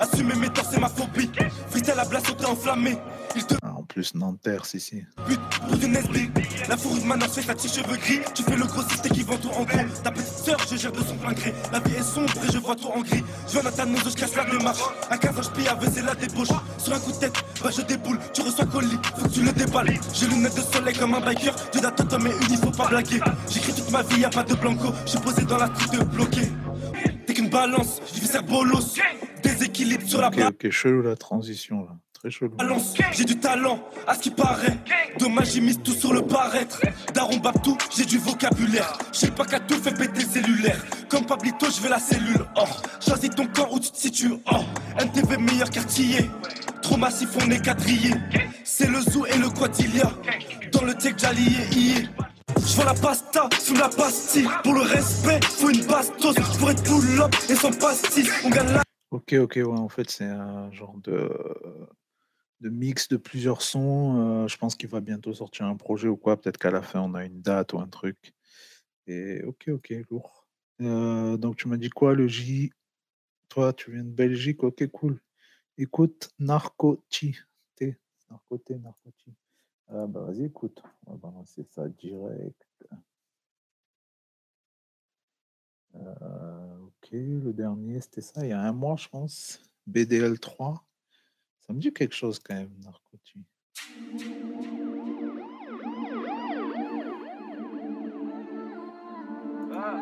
[0.00, 1.30] Assumer mes torts, c'est ma phobie.
[1.70, 2.96] Freestyle à blasse, t'es enflammé.
[3.36, 5.04] Il te Ah, en plus, Nanterre, si, si.
[5.26, 6.30] bute pour une SD.
[6.68, 8.20] La fourrure de Manos fait sa tige cheveux gris.
[8.34, 9.78] Tu fais le grossiste et qui vend tout en gros.
[10.02, 11.54] Ta petite sœur, je gère de son plein gré.
[11.72, 13.24] La vie est sombre et je vois tout en gris.
[13.46, 14.80] Je viens d'atteindre je casse la démarche.
[15.10, 16.48] À 15 ans, je pille avec c'est la débauche.
[16.78, 18.18] Sur un coup de tête, bah je déboule.
[18.32, 19.98] Tu reçois colis, faut que tu le déballes.
[20.14, 21.54] J'ai lunettes de soleil comme un biker.
[21.72, 23.20] Dieu d'attente, mais une, il faut pas blaguer.
[23.50, 24.92] J'écris toute ma vie, y a pas de blanco.
[25.06, 26.50] Je suis posé dans la street bloqué.
[27.52, 28.96] Balance, je vis ça bolos.
[29.42, 31.90] Déséquilibre sur la Ok, ok, chelou la transition, là.
[32.14, 32.50] Très chelou.
[32.56, 32.94] balance.
[33.12, 34.78] J'ai du talent, à ce qui paraît.
[35.18, 36.80] Dommage, j'ai mis tout sur le paraître.
[37.12, 38.96] Daron Babtou, j'ai du vocabulaire.
[39.12, 40.82] J'ai pas qu'à tout fait péter cellulaire.
[41.08, 42.44] Comme Pablito, je veux la cellule.
[42.56, 42.64] Oh,
[43.04, 44.34] choisis ton camp où tu te situes.
[44.50, 44.56] Oh,
[44.98, 46.30] NTV meilleur quartier.
[46.80, 48.14] Trop massif, on est quadrillé.
[48.64, 50.10] C'est le zoo et le quadrillia.
[50.72, 52.08] Dans le tech, j'allié
[52.72, 54.48] je la pasta, sous la pastille.
[54.62, 55.84] Pour le respect, faut une.
[56.58, 57.70] Pour être et sans.
[58.44, 61.30] On gagne la Ok, ok, ouais, en fait, c'est un genre de,
[62.60, 64.16] de mix de plusieurs sons.
[64.16, 66.40] euh, je pense qu'il va bientôt sortir un projet ou quoi.
[66.40, 68.32] Peut-être qu'à la fin, on a une date ou un truc.
[69.06, 70.46] Et ok, ok, lourd.
[70.80, 72.72] Euh, donc, tu m'as dit quoi, le J?
[73.50, 75.20] Toi, tu viens de Belgique, ok, cool.
[75.76, 77.36] Écoute, Narcoti.
[78.30, 79.34] Narcoté, Narcoti.
[79.94, 80.82] Ah, bah, vas-y, écoute.
[81.06, 82.66] On va balancer ça direct.
[85.94, 89.60] Euh, ok, le dernier, c'était ça, il y a un mois, je pense.
[89.86, 90.82] BDL 3.
[91.60, 93.44] Ça me dit quelque chose quand même, Narcoti.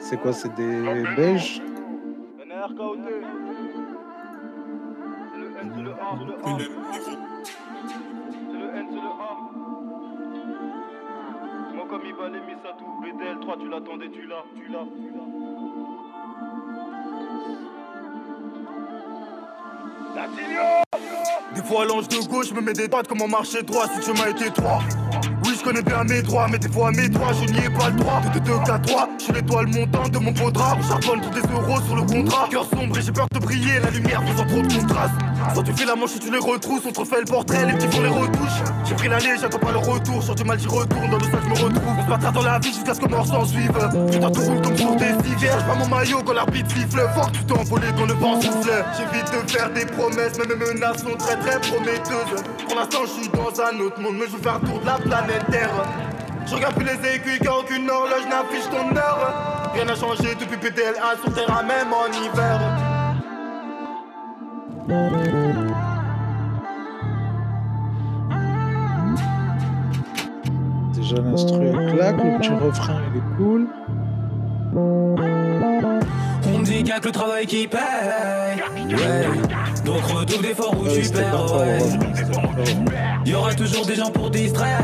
[0.00, 1.60] C'est quoi, c'est des Belges
[12.00, 14.68] Moi comme il va les mis ça tout BDL 3 tu l'attendais tu l'as tu
[14.72, 15.12] l'as tu
[20.54, 20.84] l'as
[21.54, 23.96] Des fois, l'ange de gauche je me mets des pattes comme un marché droit si
[23.96, 24.80] le chemin est étroit.
[25.44, 27.90] Oui, je connais bien mes droits, mais des fois mes droits, je n'y ai pas
[27.90, 28.20] le droit.
[28.34, 30.30] De 2 à 3, je suis l'étoile montante de mon.
[30.30, 32.48] On charbonne pour des euros sur le contrat.
[32.50, 35.14] Cœur sombre et j'ai peur de briller, la lumière faisant trop de contraste.
[35.54, 37.72] Soit tu fais la manche et tu les retrousses, on te refait le portrait, les
[37.72, 38.62] petits font les retouches.
[38.84, 41.40] J'ai pris l'année, j'attends pas le retour, sur du mal j'y retourne, dans le sac
[41.42, 41.94] je me retrouve.
[41.98, 43.72] On se dans la vie jusqu'à ce que mort s'en suive.
[44.10, 47.00] Putain, tout roule comme pour des hivers, j'vois mon maillot quand l'arbitre siffle.
[47.14, 48.84] Fort, tu t'es envolé quand le vent souffle.
[48.96, 52.42] J'évite de faire des promesses, mais mes menaces sont très très prometteuses.
[52.66, 54.98] Pour l'instant, je suis dans un autre monde, mais je veux faire tour de la
[54.98, 55.70] planète Terre.
[56.46, 59.70] Je regarde plus les aiguilles car aucune horloge n'affiche ton heure.
[59.74, 62.89] Rien n'a changé depuis PTLA sur terrain, même en hiver.
[70.92, 73.68] Déjà l'instru claque, le petit refrain il est cool.
[74.74, 77.80] On me dit qu'il que le travail qui paye.
[78.90, 79.28] Ouais.
[79.84, 81.54] Donc retourne d'efforts où tu perds.
[81.54, 81.78] Ouais.
[83.26, 84.82] Y aura toujours des gens pour distraire.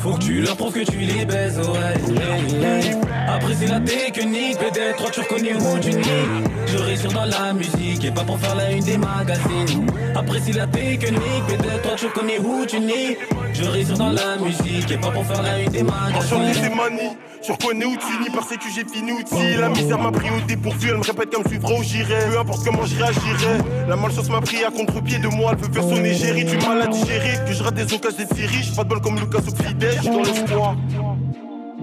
[0.00, 3.00] Faut que tu leur prouves que tu les baises, ouais.
[3.28, 6.48] Après c'est la technique, peut-être tu reconnais où tu nies.
[6.66, 9.86] Je réussir dans la musique et pas pour faire la une des magazines.
[10.16, 13.16] Après c'est la technique, peut-être tu reconnais où tu nies.
[13.52, 16.54] Je réussir dans la musique et pas pour faire la une des magazines.
[16.54, 20.12] c'est manie, tu reconnais où tu nies parce que j'ai fini outil La misère m'a
[20.12, 22.96] pris au dépourvu, elle me répète qu'elle me suivra où j'irai Peu importe comment je
[22.96, 23.58] réagirai
[23.88, 26.82] La malchance m'a pris à contre-pied de moi, elle veut faire son égérie Du mal
[26.82, 29.38] à digérer, que je rate des occasions d'être si riche Pas de bol comme Lucas
[29.38, 29.89] ou Fidel,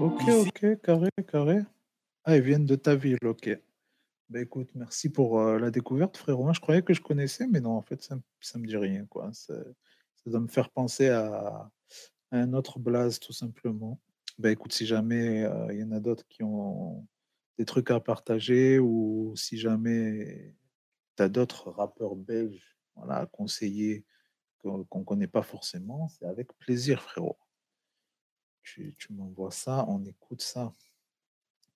[0.00, 1.58] Ok, ok, carré, carré.
[2.24, 3.50] Ah, ils viennent de ta ville, ok.
[4.28, 6.44] Bah écoute, merci pour euh, la découverte, frérot.
[6.44, 9.06] Moi, je croyais que je connaissais, mais non, en fait, ça, ça me dit rien,
[9.06, 9.30] quoi.
[9.32, 9.54] Ça,
[10.16, 11.70] ça doit me faire penser à,
[12.30, 14.00] à un autre blaze, tout simplement.
[14.38, 17.06] Bah écoute, si jamais euh, il y en a d'autres qui ont
[17.58, 20.54] des trucs à partager ou si jamais
[21.16, 24.04] tu as d'autres rappeurs belges voilà, à conseiller
[24.58, 27.36] qu'on qu'on connaît pas forcément, c'est avec plaisir, frérot.
[28.74, 30.72] Tu, m'envoies ça, on écoute ça.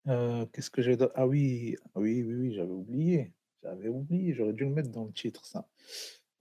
[0.09, 3.33] Euh, Qu'est-ce que j'ai Ah oui, oui, oui, oui, j'avais oublié.
[3.63, 5.67] J'avais oublié, j'aurais dû le mettre dans le titre, ça.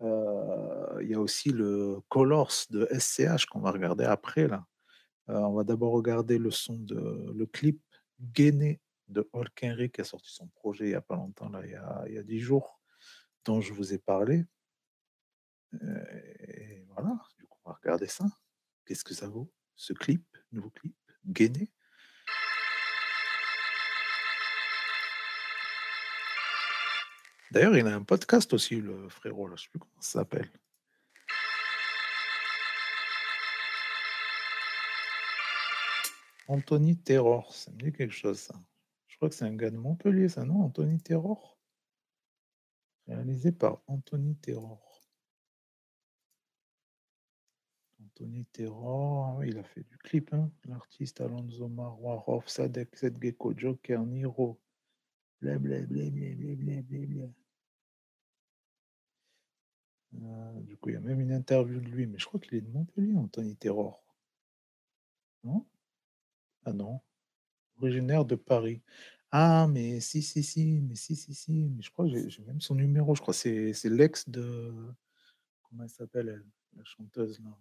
[0.01, 4.65] Euh, Il y a aussi le Colors de SCH qu'on va regarder après, là.
[5.29, 7.79] Euh, on va d'abord regarder le son de le clip
[8.19, 11.61] Gainé de Hulk Henry qui a sorti son projet il n'y a pas longtemps, là,
[11.63, 12.81] il y a, il y a 10 jours,
[13.45, 14.45] dont je vous ai parlé.
[15.73, 18.25] Et voilà, du coup, on va regarder ça.
[18.85, 21.71] Qu'est-ce que ça vaut, ce clip, nouveau clip, Gainé?
[27.51, 30.49] D'ailleurs, il a un podcast aussi, le frérot, je ne sais plus comment ça s'appelle.
[36.47, 38.55] Anthony Terror, ça me dit quelque chose, ça.
[39.07, 40.63] Je crois que c'est un gars de Montpellier, ça, non?
[40.63, 41.57] Anthony Terror?
[43.07, 44.90] Réalisé par Anthony Terror.
[48.03, 50.51] Anthony Terror, oui, il a fait du clip, hein.
[50.65, 54.59] L'artiste Alonso Marwarov, Sadek, Gecko, Joker, Niro.
[55.41, 55.89] Blablabla.
[60.13, 62.55] Euh, du coup, il y a même une interview de lui, mais je crois qu'il
[62.55, 64.03] est de Montpellier, Anthony Terror.
[65.43, 65.65] Non?
[66.65, 66.99] Ah non.
[67.77, 68.81] Originaire de Paris.
[69.31, 72.61] Ah, mais si, si, si, mais si, si, si, mais je crois que j'ai même
[72.61, 73.33] son numéro, je crois.
[73.33, 74.73] C'est l'ex de.
[75.63, 76.45] Comment elle s'appelle, elle
[76.77, 77.57] La chanteuse, là?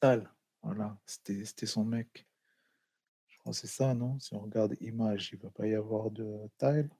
[0.00, 0.30] Tal.
[0.62, 2.26] Voilà, c'était son mec.
[3.28, 4.18] Je crois que c'est ça, non?
[4.18, 6.90] Si on regarde image, il ne va pas y avoir de Tal.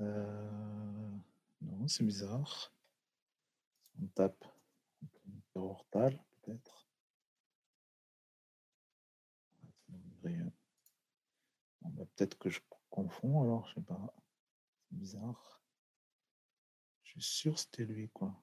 [0.00, 1.10] Euh,
[1.62, 2.72] Non, c'est bizarre.
[4.02, 4.44] On tape
[5.52, 6.86] Terror Tal, peut-être.
[11.96, 14.14] Bah, peut-être que je confonds alors, je sais pas.
[14.88, 15.55] C'est bizarre.
[17.18, 18.34] Suis sûr c'était lui, quoi.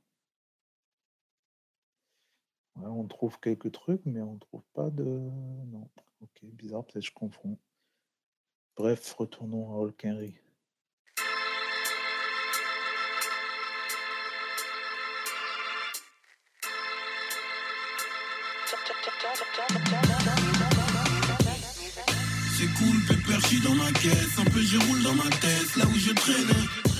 [2.75, 5.03] On trouve quelques trucs, mais on trouve pas de.
[5.03, 5.87] Non.
[6.21, 7.59] Ok, bizarre, peut-être je confonds.
[8.75, 10.35] Bref, retournons à Hulk Henry.
[22.57, 24.39] C'est cool, pépère, j'suis dans ma caisse.
[24.39, 26.92] Un peu je roule dans ma tête, là où je traînais.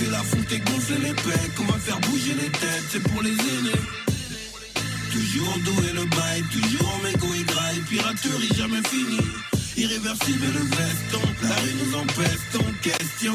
[0.00, 1.60] Pousser la fonte et gonfler les pecs.
[1.60, 3.80] On va faire bouger les têtes, c'est pour les aînés.
[5.12, 7.80] Toujours en dos et le bail, toujours en mégot et graille.
[7.88, 9.18] Piraterie jamais fini.
[9.76, 13.34] Irréversible le veston, la rue nous empeste en question.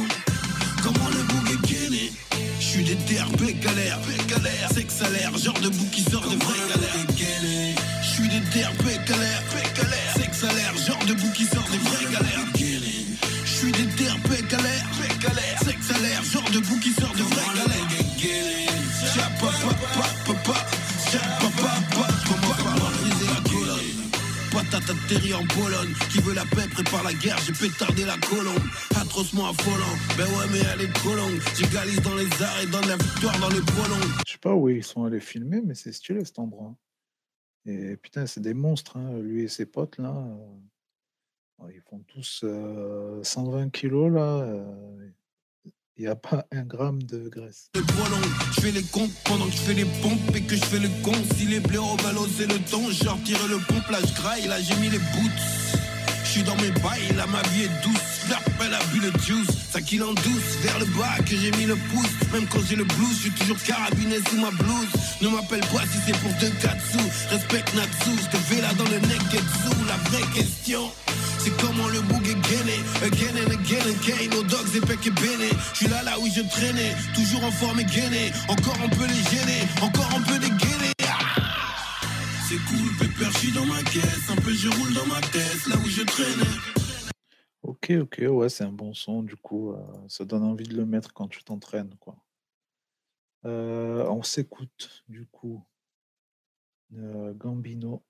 [0.82, 2.12] Comment le bouc est gainé?
[2.60, 6.67] J'suis des TRP galère, galère, c'est que salaire, genre de bouc qui sort de vraie
[6.69, 7.75] galère.
[8.01, 9.43] J'suis galère,
[9.75, 12.04] galère, c'est que salaire, genre de bouc qui sort de vraie
[25.07, 25.93] J'atterris en Pologne.
[26.09, 28.63] Qui veut la paix prépare la guerre, j'ai pétardé la colombe.
[28.99, 31.39] Atrocement affolant, ben ouais, mais elle est trop longue.
[31.55, 34.17] J'égalise dans les arts et donne la victoire dans les prolonges.
[34.25, 36.75] Je sais pas où ils sont allés filmer, mais c'est stylé cet endroit.
[37.65, 40.25] Et putain, c'est des monstres, hein, lui et ses potes là.
[41.71, 44.65] Ils font tous euh, 120 kilos là.
[45.97, 47.69] Il n'y a pas un gramme de graisse.
[47.73, 50.89] Je fais les comptes pendant que je fais les pompes et que je fais le
[51.03, 51.13] con.
[51.38, 54.75] Si les blaireaux oser le ton, j'ai retiré le pompe, là je graille, là j'ai
[54.75, 55.84] mis les boots.
[56.35, 58.27] Suis dans mes bails, là ma vie est douce.
[58.29, 60.59] L'appel a bu le juice, ça kill en douce.
[60.63, 62.11] Vers le bas que j'ai mis le pouce.
[62.33, 64.91] Même quand j'ai le blues, je suis toujours carabiné sous ma blouse.
[65.21, 66.99] Ne m'appelle pas si c'est pour deux katsu.
[67.29, 69.71] Respecte Natsu, je te fais là dans le neketsu.
[69.87, 70.91] La vraie question.
[71.39, 75.49] C'est comment le boug est gainé Again and again again Nos dogs épec et béné
[75.73, 79.05] Je suis là là où je traînais Toujours en forme et gainé Encore on peut
[79.05, 80.74] les gêner Encore on peut dégainer
[87.63, 90.85] Ok, ok, ouais, c'est un bon son, du coup, euh, ça donne envie de le
[90.85, 92.15] mettre quand tu t'entraînes, quoi.
[93.43, 95.65] Euh, on s'écoute, du coup,
[96.91, 98.05] Gambino,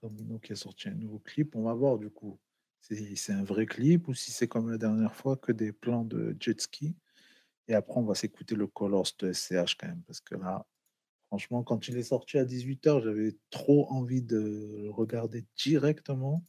[0.00, 1.56] Gambino qui a sorti un nouveau clip.
[1.56, 2.38] On va voir, du coup,
[2.80, 6.04] si c'est un vrai clip ou si c'est comme la dernière fois, que des plans
[6.04, 6.94] de jet ski.
[7.66, 10.66] Et après, on va s'écouter le Colors de SCH quand même, parce que là,
[11.32, 16.44] franchement, quand il est sorti à 18h, j'avais trop envie de le regarder directement.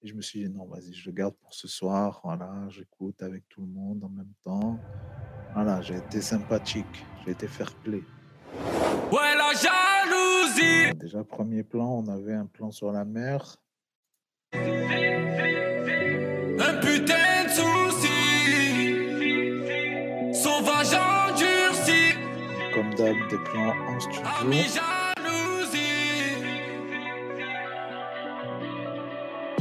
[0.00, 2.20] Et je me suis dit, non, vas-y, je le garde pour ce soir.
[2.22, 4.78] Voilà, j'écoute avec tout le monde en même temps.
[5.54, 8.04] Voilà, j'ai été sympathique, j'ai été fair play.
[9.10, 10.96] Ouais, la jalousie.
[11.00, 13.56] Déjà, premier plan, on avait un plan sur la mer.
[22.98, 24.22] Des plans en studio.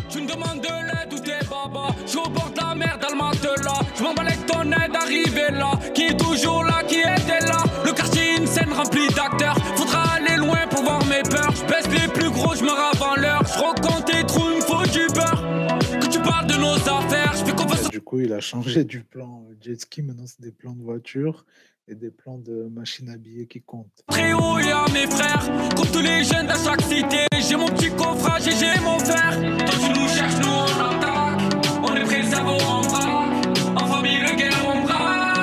[0.10, 1.89] Tu me demandes de l'aide ou t'es baba.
[2.04, 3.82] Je suis au bord de la mer dans le matelas.
[3.95, 5.73] Je m'en avec ton aide arrivé là.
[5.93, 7.63] Qui est toujours là, qui était là.
[7.86, 9.58] Le quartier, une scène remplie d'acteurs.
[9.76, 11.52] Faudra aller loin pour voir mes peurs.
[11.52, 13.43] Je baisse les plus gros, je me avant l'heure.
[13.45, 16.00] Je recompte tes trous, il me faut du beurre.
[16.00, 17.89] Que tu parles de nos affaires, je fais confiance.
[17.91, 20.02] Du coup, il a changé du plan euh, jet ski.
[20.02, 21.45] Maintenant, c'est des plans de voiture
[21.88, 24.04] et des plans de machines à billets qui comptent.
[24.08, 25.45] Très haut et à mes frères,
[25.76, 27.28] comme tous les jeunes de chaque cité.
[27.47, 29.39] J'ai mon petit coffrage et j'ai mon fer.
[29.39, 31.41] Toi tu nous cherches, nous on attaque.
[31.84, 33.26] On est cerveau en bras.
[33.76, 35.37] En famille, le guerre on bras.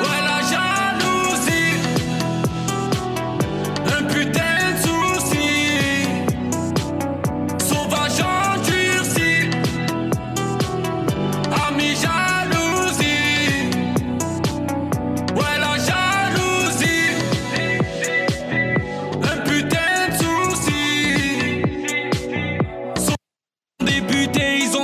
[24.36, 24.74] Ils.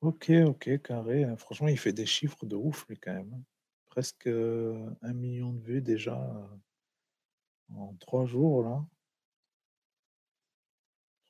[0.00, 1.24] Ok, ok, carré.
[1.24, 1.36] hein.
[1.36, 3.32] Franchement, il fait des chiffres de ouf, lui, quand même.
[3.34, 3.42] hein.
[3.86, 8.84] Presque euh, un million de vues déjà euh, en trois jours, là.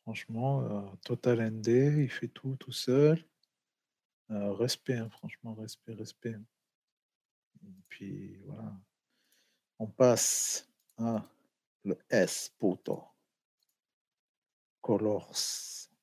[0.02, 3.24] Franchement, euh, Total ND, il fait tout tout seul.
[4.30, 6.37] Respect, hein, franchement, respect, respect.
[7.64, 8.74] Et puis, voilà.
[9.78, 10.67] On passe
[10.98, 11.24] à
[11.84, 13.02] le S, poto.
[14.80, 15.32] Colors.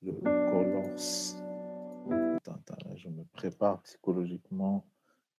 [0.01, 2.35] Le Colors.
[2.37, 4.87] Attends, attends, je me prépare psychologiquement.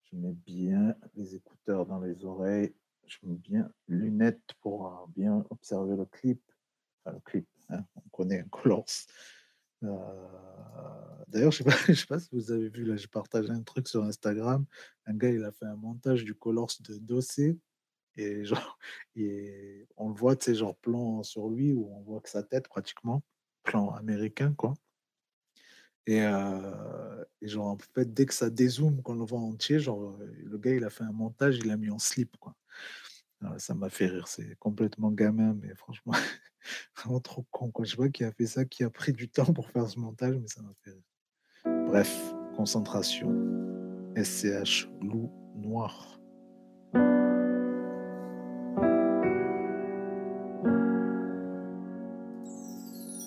[0.04, 2.74] Je mets bien les écouteurs dans les oreilles.
[3.06, 6.40] Je mets bien lunettes pour bien observer le clip.
[7.04, 8.86] Enfin, le clip, hein, on connaît un Colors.
[9.84, 13.06] Euh, D'ailleurs, je ne sais, pas- je sais pas si vous avez vu, là, j'ai
[13.08, 14.64] partagé un truc sur Instagram.
[15.06, 17.58] Un gars, il a fait un montage du Colors de Dossé.
[18.16, 18.78] Et genre,
[19.16, 22.42] et on le voit, tu sais, genre plan sur lui où on voit que sa
[22.42, 23.22] tête pratiquement,
[23.62, 24.74] plan américain, quoi.
[26.06, 30.58] Et, euh, genre, en fait, dès que ça dézoome, qu'on le voit entier, genre, le
[30.58, 32.54] gars, il a fait un montage, il a mis en slip, quoi.
[33.42, 36.12] Alors, ça m'a fait rire, c'est complètement gamin, mais franchement,
[36.96, 37.84] vraiment trop con, quoi.
[37.84, 39.98] Je sais pas qui a fait ça, qui a pris du temps pour faire ce
[39.98, 41.84] montage, mais ça m'a fait rire.
[41.86, 43.30] Bref, concentration.
[44.16, 46.18] SCH, loup noir.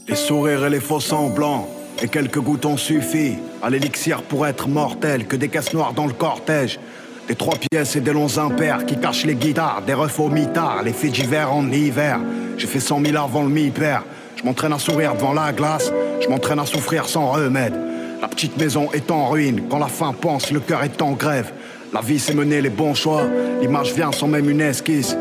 [0.10, 1.70] Les sourires et les faux semblants,
[2.02, 6.08] et quelques gouttes ont suffi à l'élixir pour être mortel, que des caisses noires dans
[6.08, 6.80] le cortège.
[7.28, 10.82] Des trois pièces et des longs impairs qui cachent les guitares, des refs au mitard,
[10.84, 12.20] les faits d'hiver en hiver.
[12.58, 14.04] J'ai fait cent mille avant le mi-père.
[14.36, 17.80] Je m'entraîne à sourire devant la glace, je m'entraîne à souffrir sans remède.
[18.20, 21.52] La petite maison est en ruine, quand la faim pense, le cœur est en grève.
[21.94, 23.26] La vie c'est mener les bons choix,
[23.62, 25.16] l'image vient sans même une esquisse.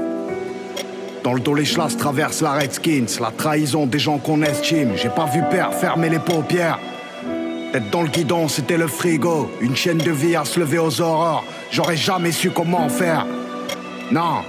[1.24, 4.92] Dans le dos, les chlasses traversent la Redskins, la trahison des gens qu'on estime.
[4.96, 6.78] J'ai pas vu père fermer les paupières.
[7.74, 9.50] Être dans le guidon, c'était le frigo.
[9.60, 11.44] Une chaîne de vie à se lever aux aurores.
[11.70, 13.26] J'aurais jamais su comment faire.
[14.10, 14.42] Non,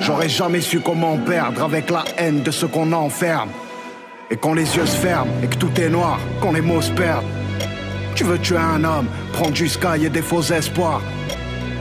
[0.00, 3.48] j'aurais jamais su comment perdre avec la haine de ce qu'on enferme.
[4.30, 6.90] Et quand les yeux se ferment et que tout est noir, quand les mots se
[6.90, 7.24] perdent.
[8.14, 11.00] Tu veux tuer un homme, prendre du sky et des faux espoirs.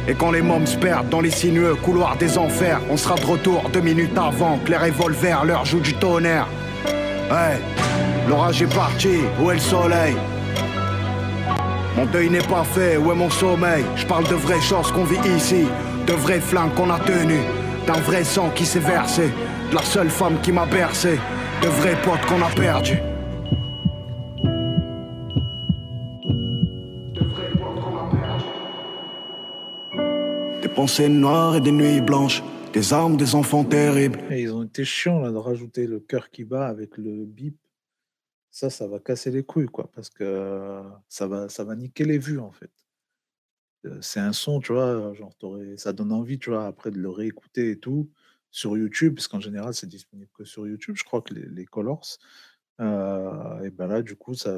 [0.07, 3.25] Et quand les mômes se perdent dans les sinueux couloirs des enfers, on sera de
[3.25, 6.47] retour deux minutes avant que les revolvers leur jouent du tonnerre.
[7.31, 7.59] Hey,
[8.29, 10.15] l'orage est parti, où est le soleil?
[11.97, 13.83] Mon deuil n'est pas fait, où est mon sommeil?
[13.95, 15.65] Je parle de vraies choses qu'on vit ici,
[16.05, 17.41] de vrais flingues qu'on a tenus,
[17.87, 19.31] d'un vrai sang qui s'est versé,
[19.71, 21.19] de la seule femme qui m'a bercé,
[21.63, 22.99] de vrais potes qu'on a perdus.
[30.75, 34.19] Pensées noires et des nuits blanches, des armes, des enfants terribles.
[34.29, 37.57] Ils ont été chiants là, de rajouter le cœur qui bat avec le bip.
[38.51, 42.17] Ça, ça va casser les couilles, quoi, parce que ça va, ça va niquer les
[42.17, 42.71] vues, en fait.
[43.85, 45.33] Euh, C'est un son, tu vois, genre,
[45.77, 48.09] ça donne envie, tu vois, après de le réécouter et tout,
[48.51, 52.17] sur YouTube, parce qu'en général, c'est disponible que sur YouTube, je crois que les, Colors.
[52.81, 54.57] Euh, et ben là, du coup, ça,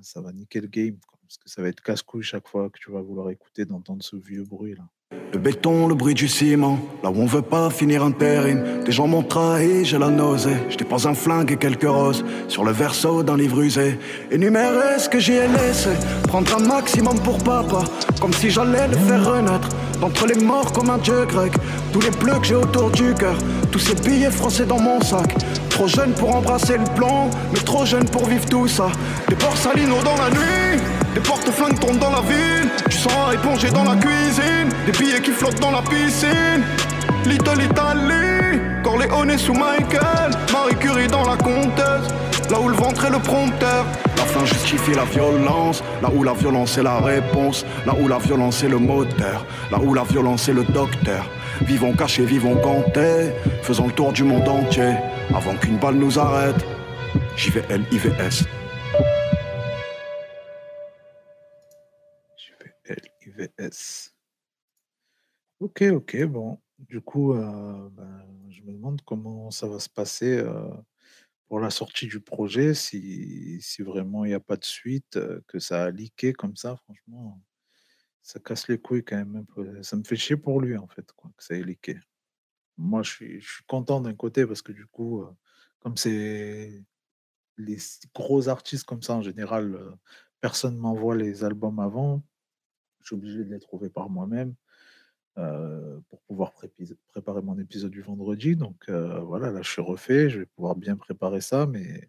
[0.00, 2.78] ça va niquer le game, quoi, parce que ça va être casse-couille chaque fois que
[2.78, 4.88] tu vas vouloir écouter, d'entendre ce vieux bruit, là.
[5.36, 8.82] Le béton, le bruit du ciment, là où on veut pas finir intérim.
[8.86, 10.56] Des gens m'ont trahi, j'ai la nausée.
[10.70, 13.98] Je pas un flingue et quelques roses sur le verso d'un livre usé.
[14.30, 15.90] Énumérer ce que j'y ai laissé,
[16.26, 17.84] prendre un maximum pour papa,
[18.18, 19.68] comme si j'allais le faire renaître.
[20.00, 21.52] D'entre les morts comme un dieu grec,
[21.92, 23.36] tous les bleus que j'ai autour du cœur,
[23.70, 25.36] tous ces billets français dans mon sac.
[25.68, 28.88] Trop jeune pour embrasser le plan, mais trop jeune pour vivre tout ça.
[29.28, 30.80] Des porcelinos dans la nuit,
[31.14, 32.70] des porte-flingues tombent dans la ville.
[32.88, 34.55] Tu sens épongé dans la cuisine,
[34.86, 36.62] des billets qui flottent dans la piscine.
[37.26, 42.08] Little Italy, Corleone sous Michael, Marie Curie dans la comtesse.
[42.50, 43.84] Là où le ventre est le prompteur,
[44.16, 45.82] la fin justifie la violence.
[46.00, 49.78] Là où la violence est la réponse, là où la violence est le moteur, là
[49.80, 51.28] où la violence est le docteur.
[51.62, 53.32] Vivons cachés, vivons gantés,
[53.62, 54.94] faisons le tour du monde entier
[55.34, 56.64] avant qu'une balle nous arrête.
[57.36, 58.44] JVL, IVS.
[62.88, 64.15] LIVS.
[65.60, 66.60] Ok, ok, bon.
[66.78, 70.68] Du coup, euh, ben, je me demande comment ça va se passer euh,
[71.48, 75.58] pour la sortie du projet, si, vraiment il n'y a pas de suite, euh, que
[75.58, 77.42] ça a leaké comme ça, franchement,
[78.22, 79.82] ça casse les couilles quand même un peu.
[79.82, 81.98] Ça me fait chier pour lui, en fait, quoi, que ça ait leaké.
[82.78, 85.24] Moi, je suis, content d'un côté parce que du coup,
[85.80, 86.84] comme c'est
[87.58, 87.78] les
[88.14, 89.78] gros artistes comme ça, en général,
[90.40, 92.22] personne m'envoie les albums avant.
[93.00, 94.54] Je suis obligé de les trouver par moi-même
[95.38, 96.52] euh, pour pouvoir
[97.08, 98.56] préparer mon épisode du vendredi.
[98.56, 102.08] Donc euh, voilà, là, je suis refait, je vais pouvoir bien préparer ça, mais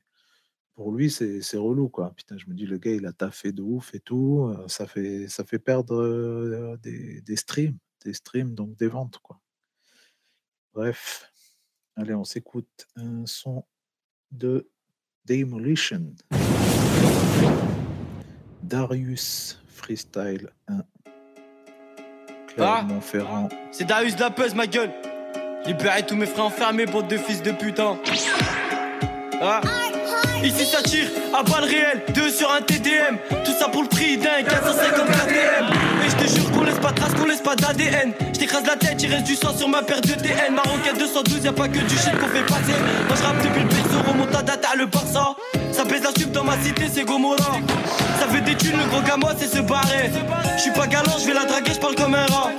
[0.76, 2.14] pour lui, c'est relou, quoi.
[2.16, 4.54] Putain, je me dis, le gars, il a taffé de ouf et tout.
[4.54, 9.40] euh, ça fait, ça fait perdre des, des streams, des streams, donc des ventes, quoi.
[10.74, 11.32] Bref,
[11.96, 13.66] allez, on s'écoute un son
[14.32, 14.70] de
[15.26, 16.14] Demolition.
[18.64, 20.84] Darius Freestyle 1.
[22.60, 22.82] Ah.
[23.72, 24.90] C'est Darius de la Peuse, ma gueule.
[25.66, 27.98] Libérez tous mes frères enfermés, bande de fils de putain.
[29.42, 29.62] Ah.
[30.44, 33.18] Ici ça tire à balles réelles, 2 sur un TDM.
[33.44, 35.66] Tout ça pour le prix d'un 450 KTM.
[36.06, 38.14] Et je te jure qu'on laisse pas de trace, qu'on laisse pas d'ADN.
[38.34, 40.54] Je t'écrase la tête, il reste du sang sur ma paire de TN.
[40.56, 42.74] Ma roquette 212, y'a pas que du shit qu'on fait passer.
[43.08, 45.36] Moi je rappe depuis le perso, remonte à data le Barça.
[45.78, 47.60] Ça pèse la sup dans ma cité, c'est Gomorra.
[48.20, 50.10] Ça fait des thunes, le gros gamin, c'est se barrer.
[50.56, 52.50] Je suis pas galant, je vais la draguer, je parle comme un rat.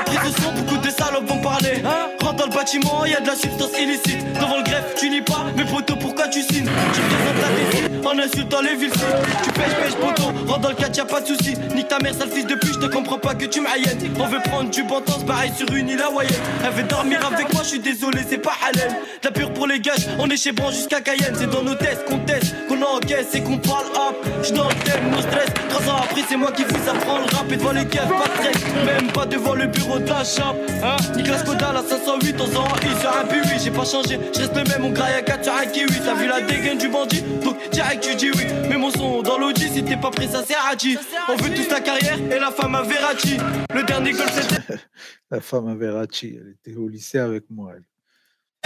[0.00, 1.82] Après ce son, beaucoup de salopes vont parler.
[2.22, 4.32] Rentre dans le bâtiment, y a de la substance illicite.
[4.40, 6.70] Devant le greffe, tu lis pas, mais poteau, pourquoi tu signes?
[6.94, 8.92] Tu présentes ta décide en insultant les villes.
[8.92, 11.54] Tu pêches, pêches, poteau, rentre dans le catch, y'a pas de soucis.
[11.74, 13.98] Nique ta mère, sale fils de pute, je te comprends pas que tu m'aïennes.
[14.18, 16.32] On veut prendre du bon temps, pareil sur une île hawaïenne.
[16.64, 18.96] Elle veut dormir avec moi, je suis désolé, c'est pas halal.
[19.22, 21.34] La pure pour les gages, on est chez Bran jusqu'à Cayenne.
[21.38, 24.26] C'est dans nos tests qu'on teste, qu'on encaisse et qu'on parle hop.
[24.42, 25.46] J'suis dans le thème, no stress.
[25.68, 28.08] Trois ans après, c'est moi qui fous, ça prend le rap et devant les keufs,
[28.08, 28.62] pas de stress.
[28.86, 30.56] Même pas devant le bureau de la chape.
[30.82, 30.96] Hein?
[31.16, 34.20] Nicolas Kodal à 508 ans en I sur un P8, j'ai pas changé.
[34.34, 36.00] Je reste le même, on graille à 4 sur un kiwi.
[36.04, 38.44] T'as vu la dégaine du bandit, donc direct tu dis oui.
[38.68, 40.96] Mais mon son dans l'audi, si t'es pas prêt, ça sert à qui
[41.28, 43.36] On veut tous la carrière et la femme à Verratti.
[43.74, 44.78] Le dernier goal c'était.
[45.30, 47.72] La femme à Verratti, elle était au lycée avec moi.
[47.74, 47.82] elle.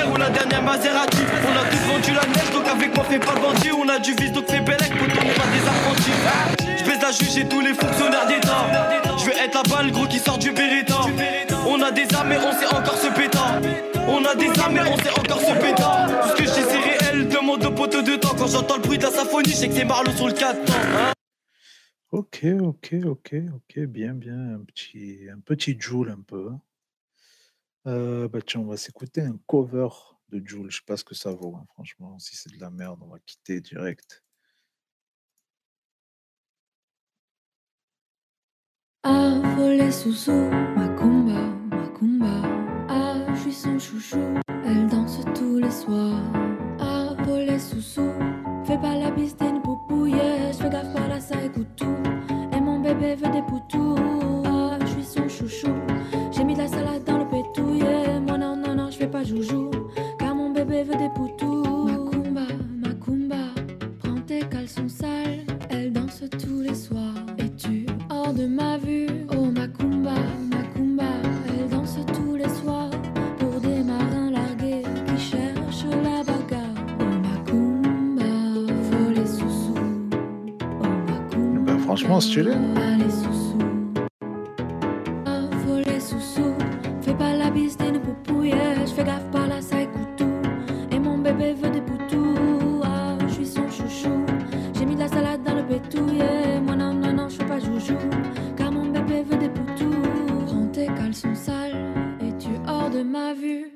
[0.07, 3.35] Ou la dernière Maserati On a tous vendu la neige donc avec moi fais pas
[3.35, 6.85] bandit On a du vice donc fais bellec pour on n'est pas des apprentis Je
[6.85, 8.67] baisse la juge et tous les fonctionnaires d'état
[9.19, 11.01] Je veux être la balle gros qui sort du Beretta
[11.67, 13.61] On a des armes mais on sait encore se péta
[14.07, 15.83] On a des âmes, mais on sait encore se péter.
[15.83, 16.88] Tout ce que je
[17.59, 18.35] Demande au poteau de temps.
[18.37, 21.15] Quand j'entends le bruit de la symphonie, je sais que c'est Marlowe sur le 4
[22.11, 26.51] Ok, ok, ok, ok, bien, bien, un petit, un petit Joule un peu.
[26.51, 26.61] Hein.
[27.87, 29.89] Euh, bah tiens, on va s'écouter un cover
[30.31, 30.71] de Joule.
[30.71, 32.19] Je sais pas ce que ça vaut, hein, franchement.
[32.19, 34.23] Si c'est de la merde, on va quitter direct.
[39.03, 41.41] Ah, voler sous sous, Macumba,
[41.77, 42.43] Macumba.
[42.89, 44.35] Ah, je suis son chouchou,
[44.65, 46.58] elle danse tous les soirs.
[47.29, 48.13] Ah, voler sous sous,
[48.65, 50.15] fais pas la bise d'une poupouille,
[50.53, 51.97] je fais gaffe à la ça écoute tout.
[52.57, 53.97] Et mon bébé veut des poutous.
[54.47, 55.75] Ah, je suis son chouchou,
[56.31, 57.85] j'ai mis la salade dans le pétouille.
[58.27, 59.71] Moi non, non, non, je fais pas joujou,
[60.19, 61.48] car mon bébé veut des poutous.
[103.35, 103.67] Vue.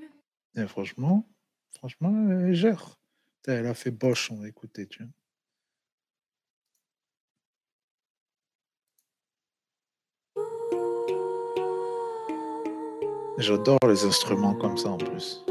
[0.55, 1.29] Et franchement,
[1.75, 3.01] franchement, elle gère.
[3.43, 5.13] Putain, Elle a fait Bosch, on va écouter, tu vois.
[13.43, 15.45] J'adore les instruments comme ça en plus.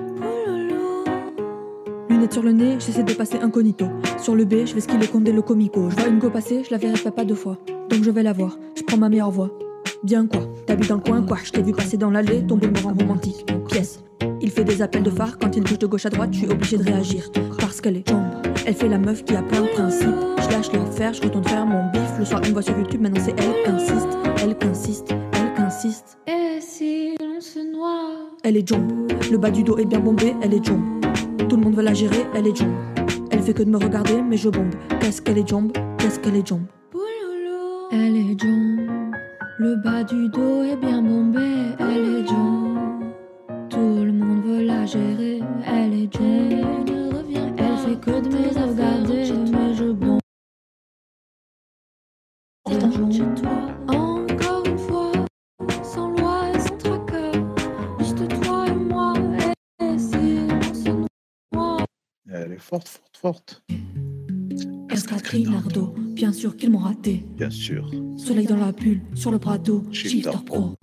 [2.09, 3.85] Lunettes sur le nez, j'essaie de passer incognito.
[4.17, 5.89] Sur le B, je vais skiller Condé le comico.
[5.89, 7.57] Je vois une go passer, je la verrai pas deux fois.
[7.89, 9.49] Donc je vais la voir, je prends ma meilleure voix.
[10.05, 12.81] Bien quoi, t'habites dans le coin quoi, je t'ai vu passer dans l'allée, ton me
[12.81, 13.45] rend romantique.
[13.67, 14.01] Pièce.
[14.39, 16.49] Il fait des appels de phare, quand il bouge de gauche à droite, je suis
[16.49, 17.29] obligé de réagir.
[17.59, 18.23] Parce qu'elle est tombe.
[18.65, 20.15] Elle fait la meuf qui a plein de principes.
[20.37, 22.17] Je lâche l'affaire, je retourne faire mon bif.
[22.17, 24.07] Le soir, une voix sur YouTube, maintenant c'est elle qui insiste.
[24.41, 26.17] Elle qui insiste, elle qui insiste.
[26.27, 27.15] Et si
[28.43, 29.11] Elle est jump.
[29.31, 31.05] Le bas du dos est bien bombé, elle est jump.
[31.47, 32.73] Tout le monde veut la gérer, elle est jump.
[33.31, 34.73] Elle fait que de me regarder, mais je bombe.
[34.99, 36.69] Qu'est-ce qu'elle est jump Qu'est-ce qu'elle est jump
[37.91, 39.11] Elle est John.
[39.57, 41.41] Le bas du dos est bien bombé.
[41.79, 43.13] Elle est John.
[43.69, 45.41] Tout le monde veut la gérer.
[45.65, 46.85] Elle est John.
[47.57, 49.25] Elle fait que de me regarder,
[62.71, 63.61] forte, forte,
[64.87, 65.49] forte.
[65.49, 67.25] Nardo, bien sûr qu'ils m'ont raté.
[67.35, 67.91] Bien sûr.
[68.15, 70.75] Soleil dans la bulle, sur le bras d'eau, Shifter pro.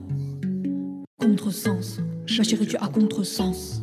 [1.18, 2.01] Contresens,
[2.36, 3.82] ma chérie, tu as contresens.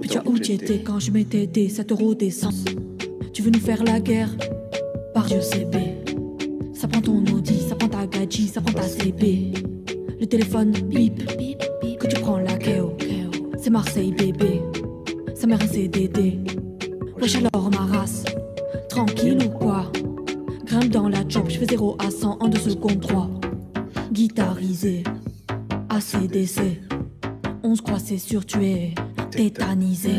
[0.00, 2.64] Puis tu as où tu étais quand je m'étais des 7 euros d'essence?
[3.34, 4.34] Tu veux nous faire la guerre?
[5.12, 5.78] Par Dieu, CB.
[6.72, 9.52] Ça prend ton Audi, ça prend ta gadji, ça prend ta CB.
[10.18, 12.96] Le téléphone bip, que tu prends la KO.
[13.58, 14.62] C'est Marseille, bébé.
[15.34, 16.38] Sa mère, c'est Dédé.
[17.24, 18.22] Wesh alors ma race,
[18.90, 19.90] tranquille ou quoi?
[20.66, 23.30] Grimpe dans la job, je fais 0 à 100 en 2 secondes 3.
[24.12, 25.04] Guitarisé,
[25.88, 26.82] ACDC.
[27.62, 28.94] On se croit, c'est sûr, tu es
[29.30, 30.10] tétanisé.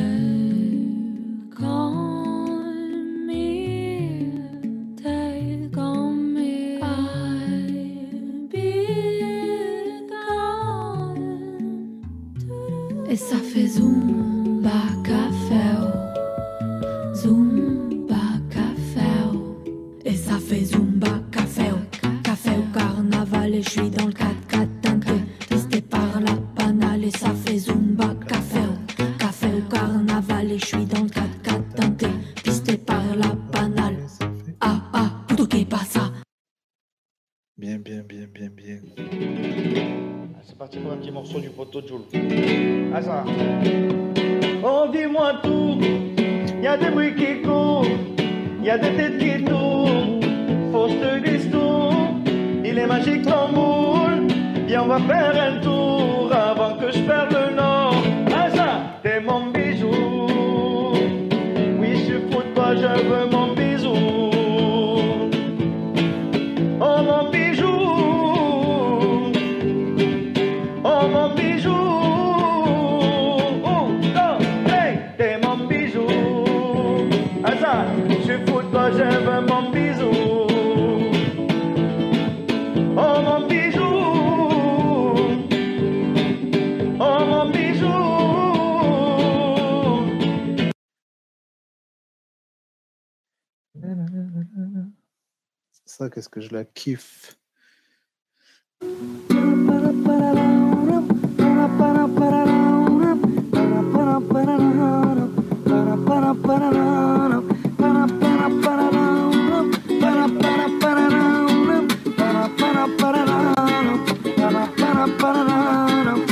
[96.36, 97.38] Que je la kiffe.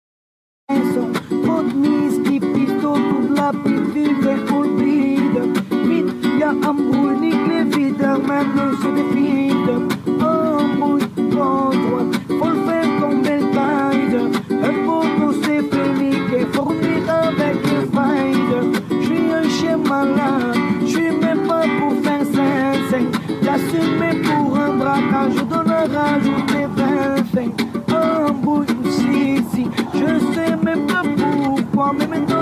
[31.99, 32.34] pourquoi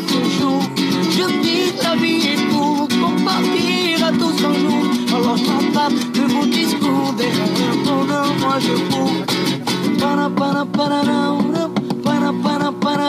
[0.00, 0.62] à ce jour,
[1.16, 1.26] je
[1.82, 2.92] la vie est courte.
[3.00, 4.84] Qu'on partira tous un jour.
[5.14, 7.12] Alors je m'en de vos discours.
[7.16, 9.24] Derrière le bonheur, moi je cours.
[10.00, 11.20] Para para para ra,
[12.82, 13.00] para.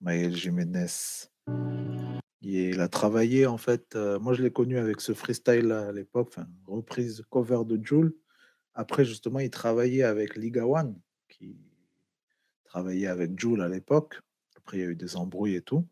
[0.00, 1.28] Maël Jiménez.
[2.42, 6.34] Il a travaillé, en fait, euh, moi je l'ai connu avec ce freestyle à l'époque,
[6.66, 8.14] reprise cover de Joule.
[8.74, 11.56] Après, justement, il travaillait avec Liga One, qui
[12.64, 14.20] travaillait avec Joule à l'époque.
[14.56, 15.88] Après, il y a eu des embrouilles et tout.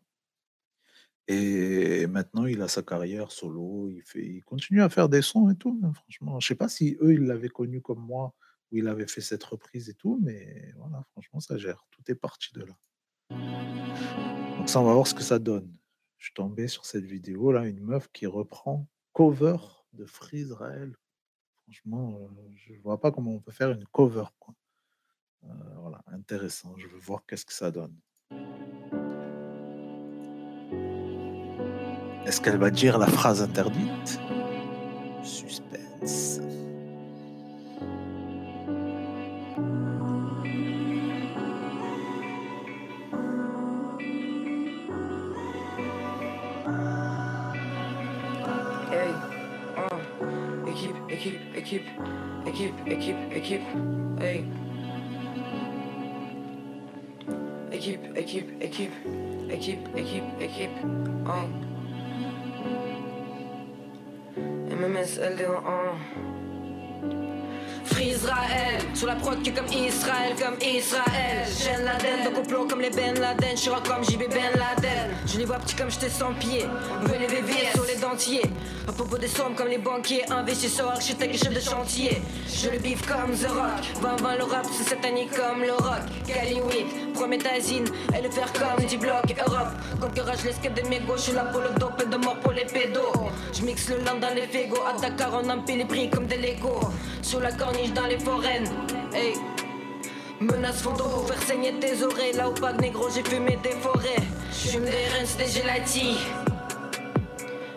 [1.27, 3.89] Et maintenant, il a sa carrière solo.
[3.89, 5.79] Il, il continue à faire des sons et tout.
[5.83, 8.35] hein, franchement, je sais pas si eux, ils l'avaient connu comme moi,
[8.71, 10.19] où il avait fait cette reprise et tout.
[10.21, 11.83] Mais voilà, franchement, ça gère.
[11.89, 12.77] Tout est parti de là.
[13.29, 15.71] Donc ça, on va voir ce que ça donne.
[16.17, 19.57] Je suis tombé sur cette vidéo là, une meuf qui reprend cover
[19.93, 20.95] de Free Israel.
[21.63, 24.25] Franchement, euh, je vois pas comment on peut faire une cover.
[24.39, 24.53] Quoi.
[25.45, 25.47] Euh,
[25.77, 26.75] voilà, intéressant.
[26.77, 27.95] Je veux voir qu'est-ce que ça donne.
[32.25, 34.19] Est-ce qu'elle va dire la phrase interdite?
[35.23, 36.39] Suspense.
[51.25, 51.87] Équipe, équipe,
[52.45, 53.61] équipe, équipe, équipe, équipe,
[54.21, 54.45] hey.
[57.71, 58.91] Équipe, équipe, équipe,
[59.49, 60.69] équipe, équipe, équipe.
[61.25, 61.47] Oh.
[64.69, 65.95] MMS, LDO, oh.
[67.95, 71.47] Free Israël, sur la prod qui est comme Israël, comme Israël.
[71.47, 73.55] Gêne Laden, de complot comme les Ben Laden.
[73.55, 75.15] Je comme JB Ben Laden.
[75.25, 76.33] Je les vois petits comme j'étais sans.
[76.33, 78.43] Venez les VVS sur les dentiers.
[78.85, 82.21] À propos des sommes comme les banquiers, investisseurs, architectes et chefs de chantier.
[82.53, 84.19] Je le bif comme The Rock.
[84.19, 86.03] 20-20 le rap, c'est satanique comme le rock.
[86.27, 87.85] Cali 8, prométhazine,
[88.15, 89.73] et le faire comme du bloc Europe.
[89.99, 92.51] Conquérage l'escape de mes gauches, je suis là pour le dope et de mort pour
[92.51, 93.29] les pédos.
[93.53, 94.83] Je mixe le land dans les fégos.
[94.85, 96.79] À Dakar, on empile les prix comme des Lego.
[97.21, 98.63] Sur la corne dans les forêts.
[99.13, 99.35] Hey.
[100.39, 102.33] Menace fantôme pour faire saigner tes oreilles.
[102.33, 104.23] Là où pas de négro, j'ai fumé des forêts.
[104.51, 106.17] J'fume des Rennes, des gelati.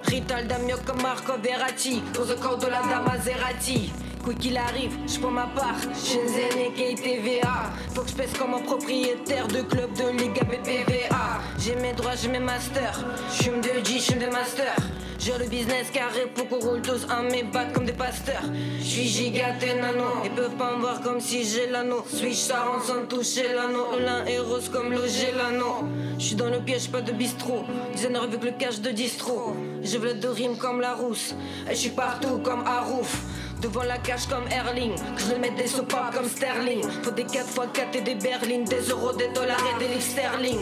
[0.04, 2.02] Rital Damio comme Marco Verratti.
[2.14, 3.92] Dans le corps de la Damazerati.
[4.34, 5.80] Qu'il arrive, je prends ma part.
[5.94, 7.72] Shenzhen et TVA.
[7.94, 11.40] Faut que je pèse comme un propriétaire de club de Liga BBVA.
[11.58, 13.04] J'ai mes droits, j'ai mes masters.
[13.32, 14.76] J'fume de G, j'fume des masters.
[15.18, 18.44] J'ai le business carré pour qu'on roule tous en mes bacs comme des pasteurs.
[18.80, 22.04] J'suis giga nano, ils peuvent pas me voir comme si j'ai l'anneau.
[22.04, 23.98] Rentre sans toucher l'anneau.
[23.98, 25.88] L'un est rose comme le gélano.
[26.18, 27.64] J'suis dans le piège, pas de bistrot.
[27.94, 29.56] Designer vu que le cache de distro.
[29.82, 31.34] Je veux de rime comme la rousse.
[31.68, 33.24] Et j'suis partout comme Harouf.
[33.62, 36.82] Devant la cage comme Erling, que je mette des sopas comme Sterling.
[37.02, 40.58] Faut des 4x4 et des berlines, des euros, des dollars et des livres sterling.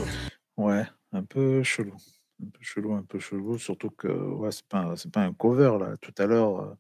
[0.57, 1.97] Ouais, un peu chelou
[2.45, 5.97] un peu chelou, un peu chelou, surtout que ouais, c'est pas, pas un cover là.
[5.99, 6.75] Tout à l'heure, euh,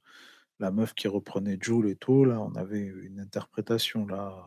[0.58, 4.46] la meuf qui reprenait Joule et tout, là, on avait une interprétation là,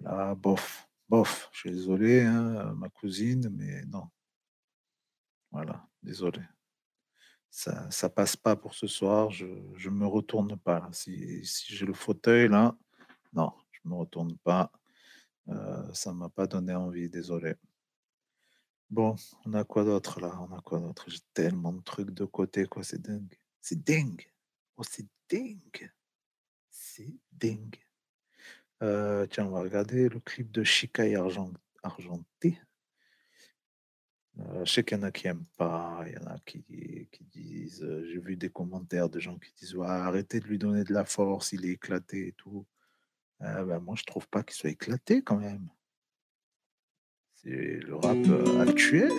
[0.00, 1.48] là, bof, bof.
[1.52, 4.08] Je suis désolé, hein, ma cousine, mais non.
[5.50, 6.40] Voilà, désolé.
[7.52, 9.30] Ça, passe pas pour ce soir.
[9.30, 9.46] Je,
[9.76, 10.88] je me retourne pas.
[10.92, 12.74] Si, j'ai le fauteuil là,
[13.34, 14.72] non, je me retourne pas.
[15.48, 17.54] Euh, ça m'a pas donné envie, désolé.
[18.88, 20.34] Bon, on a quoi d'autre là?
[20.40, 21.04] On a quoi d'autre?
[21.08, 23.38] J'ai tellement de trucs de côté, quoi, c'est dingue.
[23.60, 24.26] C'est dingue!
[24.78, 25.92] Oh, c'est dingue!
[26.70, 27.76] C'est dingue.
[28.82, 32.58] Euh, tiens, on va regarder le clip de Chicaï Argent Argenté.
[34.38, 36.64] Euh, je sais qu'il y en a qui n'aiment pas, il y en a qui,
[37.32, 40.92] disent, euh, j'ai vu des commentaires de gens qui disent, arrêtez de lui donner de
[40.92, 42.66] la force, il est éclaté et tout.
[43.42, 45.68] Euh, ben, moi, je trouve pas qu'il soit éclaté quand même.
[47.34, 49.10] C'est le rap actuel.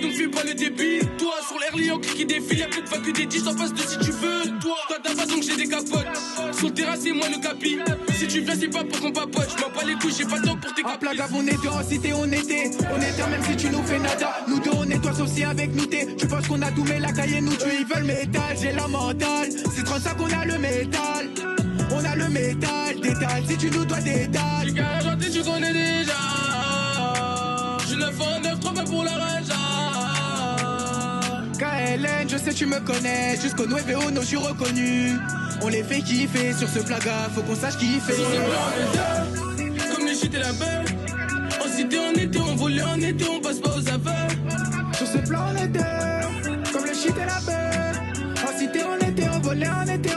[0.00, 1.00] Donc fais pas le débit.
[1.18, 3.72] Toi sur l'air lion qui défile, y'a plus de vagues que des 10 en face
[3.72, 4.58] de si tu veux.
[4.60, 6.06] Toi, toi ta façon que j'ai des capotes.
[6.52, 7.78] Sur le terrain c'est moi le capi.
[8.16, 10.46] Si tu viens c'est pas pour qu'on papote, j'm'en bats les couilles, j'ai pas de
[10.46, 12.70] temps pour tes plague, on en cité, on était.
[12.92, 14.44] On était même si tu nous fais nada.
[14.48, 16.06] Nous deux, on nettoie sauf si avec nous t'es.
[16.16, 17.68] Tu penses qu'on a tout, mais la cahier nous tue.
[17.80, 19.48] Ils veulent métal, j'ai la mentale.
[19.74, 21.28] C'est 35 qu'on a le métal.
[21.90, 23.44] On a le métal, détal.
[23.48, 26.14] Si tu nous dois Argenté, tu connais déjà.
[27.88, 29.63] Je le fais en 9 3 pas pour la raja.
[31.84, 33.36] KLN, je sais tu me connais.
[33.40, 35.12] Jusqu'au Nuevo, je suis reconnu.
[35.62, 38.14] On les fait kiffer sur ce plaga, faut qu'on sache kiffer.
[38.14, 38.62] Sur ce plan,
[39.90, 40.84] on comme les shit et la peur.
[41.64, 44.28] En cité, on était, on volait, on était, on passe pas aux affaires.
[44.94, 48.48] Sur ce plan, on deux, comme le shit et la peur.
[48.48, 50.13] En cité, on était, on volait, on était,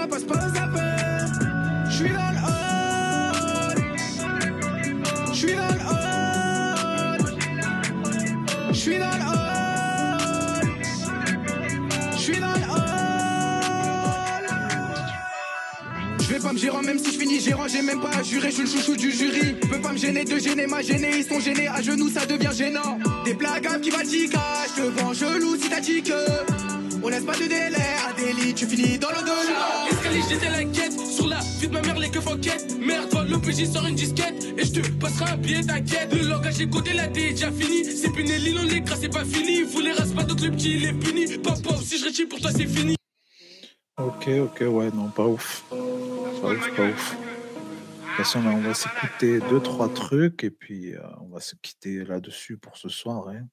[17.52, 19.54] je j'ai même pas à jurer, je suis le chouchou du jury.
[19.70, 22.52] Peux pas me gêner de gêner ma gênée, ils sont gênés à genoux, ça devient
[22.54, 23.00] gênant.
[23.26, 24.30] Des blagues qui valent 10
[24.76, 26.14] je te vends gelou si t'as dit que.
[27.04, 27.78] On laisse pas de délai
[28.10, 29.88] à délit, tu finis dans l'au-delà.
[29.92, 31.00] Escalier, j'étais la quête.
[31.00, 32.76] Sur la vie de ma mère, les keufs enquête.
[32.80, 34.48] Merde, toi, le PJ sort une disquette.
[34.58, 36.12] Et je te passerai un billet, t'inquiète.
[36.12, 37.86] Le langage est codé, la D est déjà fini.
[37.86, 39.62] C'est Pinelli, on les gras, c'est pas fini.
[39.62, 41.38] Vous les race pas, donc le petit, il est puni.
[41.38, 42.96] Papa, si je réussis pour toi, c'est fini.
[43.98, 45.64] Ok, ok, ouais, non, pas ouf.
[45.70, 47.27] Pas ouf, pas ouf.
[48.18, 52.04] Façon, là, on va s'écouter deux, trois trucs et puis euh, on va se quitter
[52.04, 53.30] là-dessus pour ce soir.
[53.30, 53.48] hein.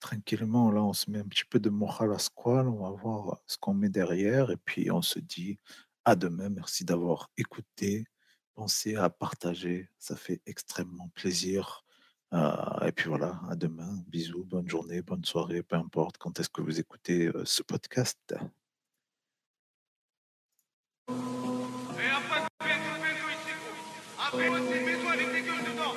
[0.00, 3.38] tranquillement, là, on se met un petit peu de moral à squal, on va voir
[3.46, 5.60] ce qu'on met derrière, et puis on se dit
[6.04, 6.48] à demain.
[6.48, 8.06] Merci d'avoir écouté.
[8.54, 11.84] Pensez à partager, ça fait extrêmement plaisir.
[12.32, 14.02] Euh, et puis voilà, à demain.
[14.08, 18.34] Bisous, bonne journée, bonne soirée, peu importe quand est-ce que vous écoutez euh, ce podcast.
[24.26, 25.94] Après, moi, c'est maison avec des gueules dedans.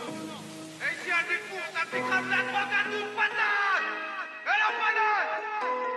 [0.81, 3.87] Et s'il y a des courses, ça t'écrase la droite à tout, patate
[4.45, 5.43] Elle a patate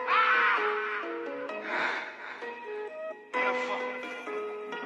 [0.09, 0.57] Ah
[3.35, 3.89] On la forme.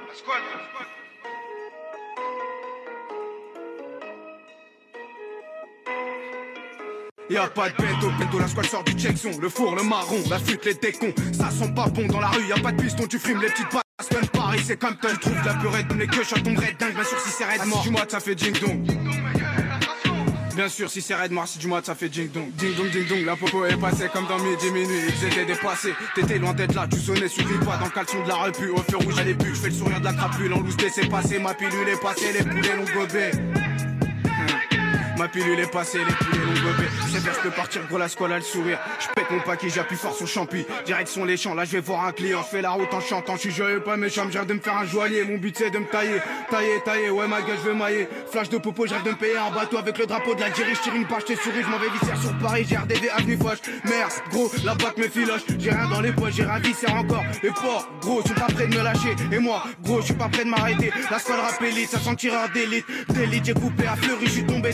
[0.09, 1.06] La squad, la squad.
[7.29, 9.31] Y'a pas de bento, bento, la squale sort du Jackson.
[9.41, 11.13] Le four, le marron, la fuite, les décons.
[11.33, 13.69] Ça sent pas bon dans la rue, y'a pas de piston, tu frimes les petites
[13.69, 13.83] passes.
[14.33, 16.95] Paris, c'est comme Tu trouves de la purée les queues, je tomberai dingue.
[16.95, 18.87] Bien sûr, si c'est raide mort, du mois ça fait ding dong.
[20.55, 22.49] Bien sûr, si c'est raide mort, si du mois ça fait ding dong.
[22.53, 25.01] Ding dong, ding dong, la popo est passée comme dans midi, minuit.
[25.09, 28.29] Ils étaient dépassés, t'étais loin d'être là, tu sonnais sur pas dans le caleçon de
[28.29, 28.69] la repu.
[28.69, 30.53] Au feu rouge, est buts, je fais le sourire de la crapule.
[30.53, 33.33] En loose c'est passé, ma pilule est passée, les poulets l'ont gobé.
[35.19, 36.89] Ma pilule est passée, les poulets l'ont gobé.
[37.11, 38.79] C'est bien, je peux partir, gros la squale a le sourire.
[39.01, 40.67] Je pète mon paquet, j'appuie fort sur champi.
[40.85, 42.43] Direction les champs, là je vais voir un client.
[42.43, 44.27] Je fais la route en chantant, je suis joyeux, pas méchant.
[44.31, 45.25] J'arrête de me faire un joaillier.
[45.25, 47.11] Mon but c'est de me tailler, tailler, tailler.
[47.11, 48.09] Ouais, ma gueule, je veux mailler.
[48.31, 50.49] Flash de popo, j'arrête de me payer un bateau avec le drapeau de la.
[50.49, 52.67] Je tire une page, t'es souris, je m'en vais visser sur Paris.
[52.69, 53.59] J'ai RDV avenue Foch.
[53.85, 55.43] Merde, gros, la boîte me filoche.
[55.59, 57.25] J'ai rien dans les poches, j'ai rien visser encore.
[57.43, 59.17] Les porcs, gros, je suis pas prêt de me lâcher.
[59.33, 60.93] Et moi, gros, je suis pas prêt de m'arrêter.
[61.11, 62.85] La squale rap élite, ça sent tireur d'élite.
[63.09, 64.73] D'élite, j'ai coupé à fleury, je suis tombé.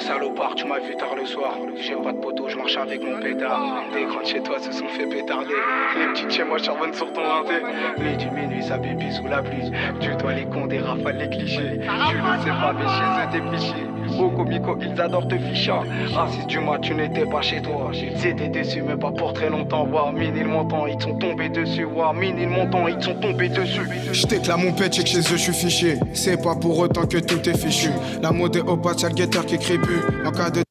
[0.00, 1.54] Salopard, tu m'as vu tard le soir.
[1.76, 3.84] J'ai pas de poteau, je marche avec mon pétard.
[3.92, 5.54] Des grands chez toi se sont fait pétarder.
[5.98, 8.16] Les petites chez moi charbonnent sur ton inté.
[8.16, 9.70] du minuit, ça pipi sous la pluie.
[10.00, 11.80] Tu dois les cons, des rafales, les clichés.
[11.80, 13.97] Tu le sais pas, mais chez eux, t'es clichés.
[14.18, 15.72] Au comico, ils adorent te ficher.
[16.12, 17.90] Raciste du mois, tu n'étais pas chez toi.
[18.16, 19.86] C'était déçu, mais pas pour très longtemps.
[19.86, 21.84] Voir mine, ils montant, ils sont tombés dessus.
[21.84, 23.88] Voir mine, ils montant, ils sont tombés dessus.
[24.12, 25.98] Je t'éclame mon pet, que chez eux, je suis fiché.
[26.14, 27.90] C'est pas pour autant que tout est fichu.
[28.22, 28.60] La mode est
[29.02, 30.00] y'a le guetteur qui crie plus.
[30.26, 30.67] En cas de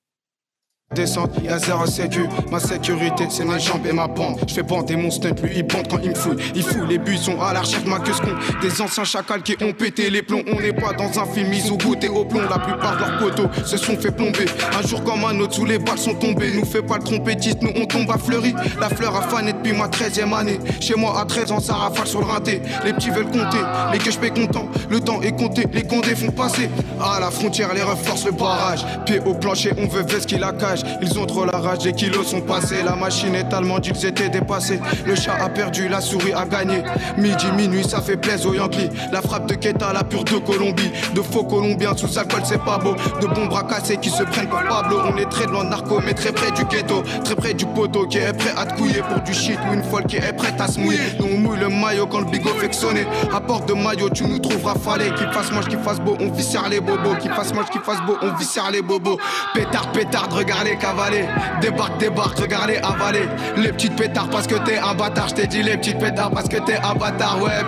[0.95, 4.39] Descente, y'a zéro sécu, ma sécurité c'est mes jambes et ma bande.
[4.47, 6.37] Je fais bander mon stunt, lui il bande quand il me fouille.
[6.55, 8.33] Il fout les buissons à la recherche ma queue con.
[8.61, 10.43] Des anciens chacals qui ont pété les plombs.
[10.47, 12.39] On n'est pas dans un film, ils ont goûté au plomb.
[12.49, 14.45] La plupart de leurs poteaux se sont fait plomber.
[14.79, 16.53] Un jour comme un autre, sous les balles sont tombées.
[16.53, 18.55] Nous fait pas le trompettiste, nous on tombe à Fleury.
[18.79, 20.59] La fleur a fané depuis ma 13 e année.
[20.79, 22.61] Chez moi à 13 ans, ça rafale sur le rinté.
[22.85, 23.59] Les petits veulent compter,
[23.91, 24.69] les que je paie content.
[24.89, 26.69] Le temps est compté, les condés font passer.
[27.01, 28.85] À la frontière, les reforcent le barrage.
[29.05, 30.76] Pied au plancher, on veut qui la cage.
[31.01, 32.83] Ils ont trop la rage, les kilos sont passés.
[32.83, 34.79] La machine est tellement qu'ils étaient dépassés.
[35.05, 36.83] Le chat a perdu, la souris a gagné.
[37.17, 38.89] Midi, minuit, ça fait plaisir aux Yankees.
[39.11, 40.91] La frappe de Keta, la pure de Colombie.
[41.13, 42.95] De faux colombiens sous alcool, c'est pas beau.
[43.21, 44.99] De bons bras cassés qui se prennent pour Pablo.
[45.11, 47.03] On est très loin de narco, mais très près du ghetto.
[47.23, 49.57] Très près du poteau qui est prêt à te couiller pour du shit.
[49.69, 50.99] Ou une folle qui est prête à se mouiller.
[51.19, 53.05] Nous on mouille le maillot quand le bigot fait sonner.
[53.31, 55.11] Rapport de maillot, tu nous trouveras fallé.
[55.17, 57.15] Qu'il fasse moche, qu'il fasse beau, on viscère les bobos.
[57.21, 59.17] Qu'il fasse moche, qu'il fasse beau, on viscère les bobos.
[59.53, 61.25] Pétard, pétard, regardez cavaler.
[61.61, 63.27] Débarque, débarque, regardez, avaler.
[63.55, 65.29] Les petites pétards parce que t'es un bâtard.
[65.29, 67.63] Je t'ai dit les petites pétards parce que t'es un bâtard, ouais.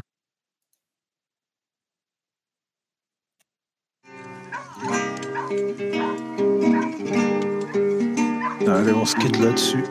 [8.67, 9.83] Allez, on se quitte là-dessus.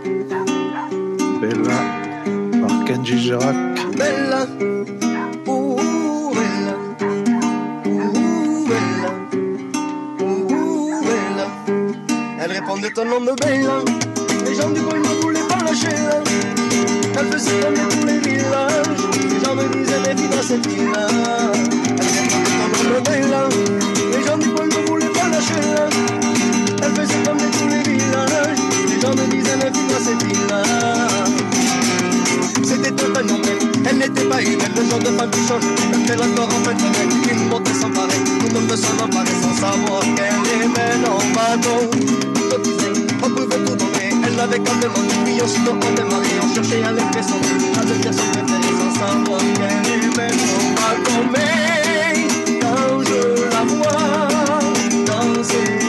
[1.41, 1.79] Bella
[2.61, 3.57] par Kenji Girac.
[3.97, 4.97] Bella.
[12.77, 13.83] De ton nom de Bella.
[14.45, 15.89] Les gens du coin ne voulaient pas lâcher.
[17.19, 18.87] Elle faisait comme tous les villages.
[19.31, 21.07] Les gens me disaient, mais vive dans cette ville-là.
[21.99, 23.49] Elle ton nom de Bella.
[24.12, 25.55] Les gens du coin ne voulaient pas lâcher.
[26.83, 28.59] Elle faisait comme tous les villages.
[28.87, 30.62] Les gens me disaient, mais vive dans cette ville-là.
[32.64, 35.62] C'était un phénomène, elle n'était pas humaine, le genre de femme qui change,
[35.93, 39.05] elle fait la en fait de mec, une montée sans pareil, tout le monde s'en
[39.05, 42.28] emparer sans savoir qu'elle est mène en bateau
[43.22, 44.11] on pouvait tout donner.
[44.26, 46.38] Elle n'avait qu'un demande, puis aussitôt on démarrait.
[46.42, 50.96] On cherchait à l'élever son à devenir son préféré sans savoir qu'elle est maintenant mal
[51.05, 52.59] tombée.
[52.61, 53.20] Quand je
[53.55, 54.28] la vois
[55.07, 55.88] danser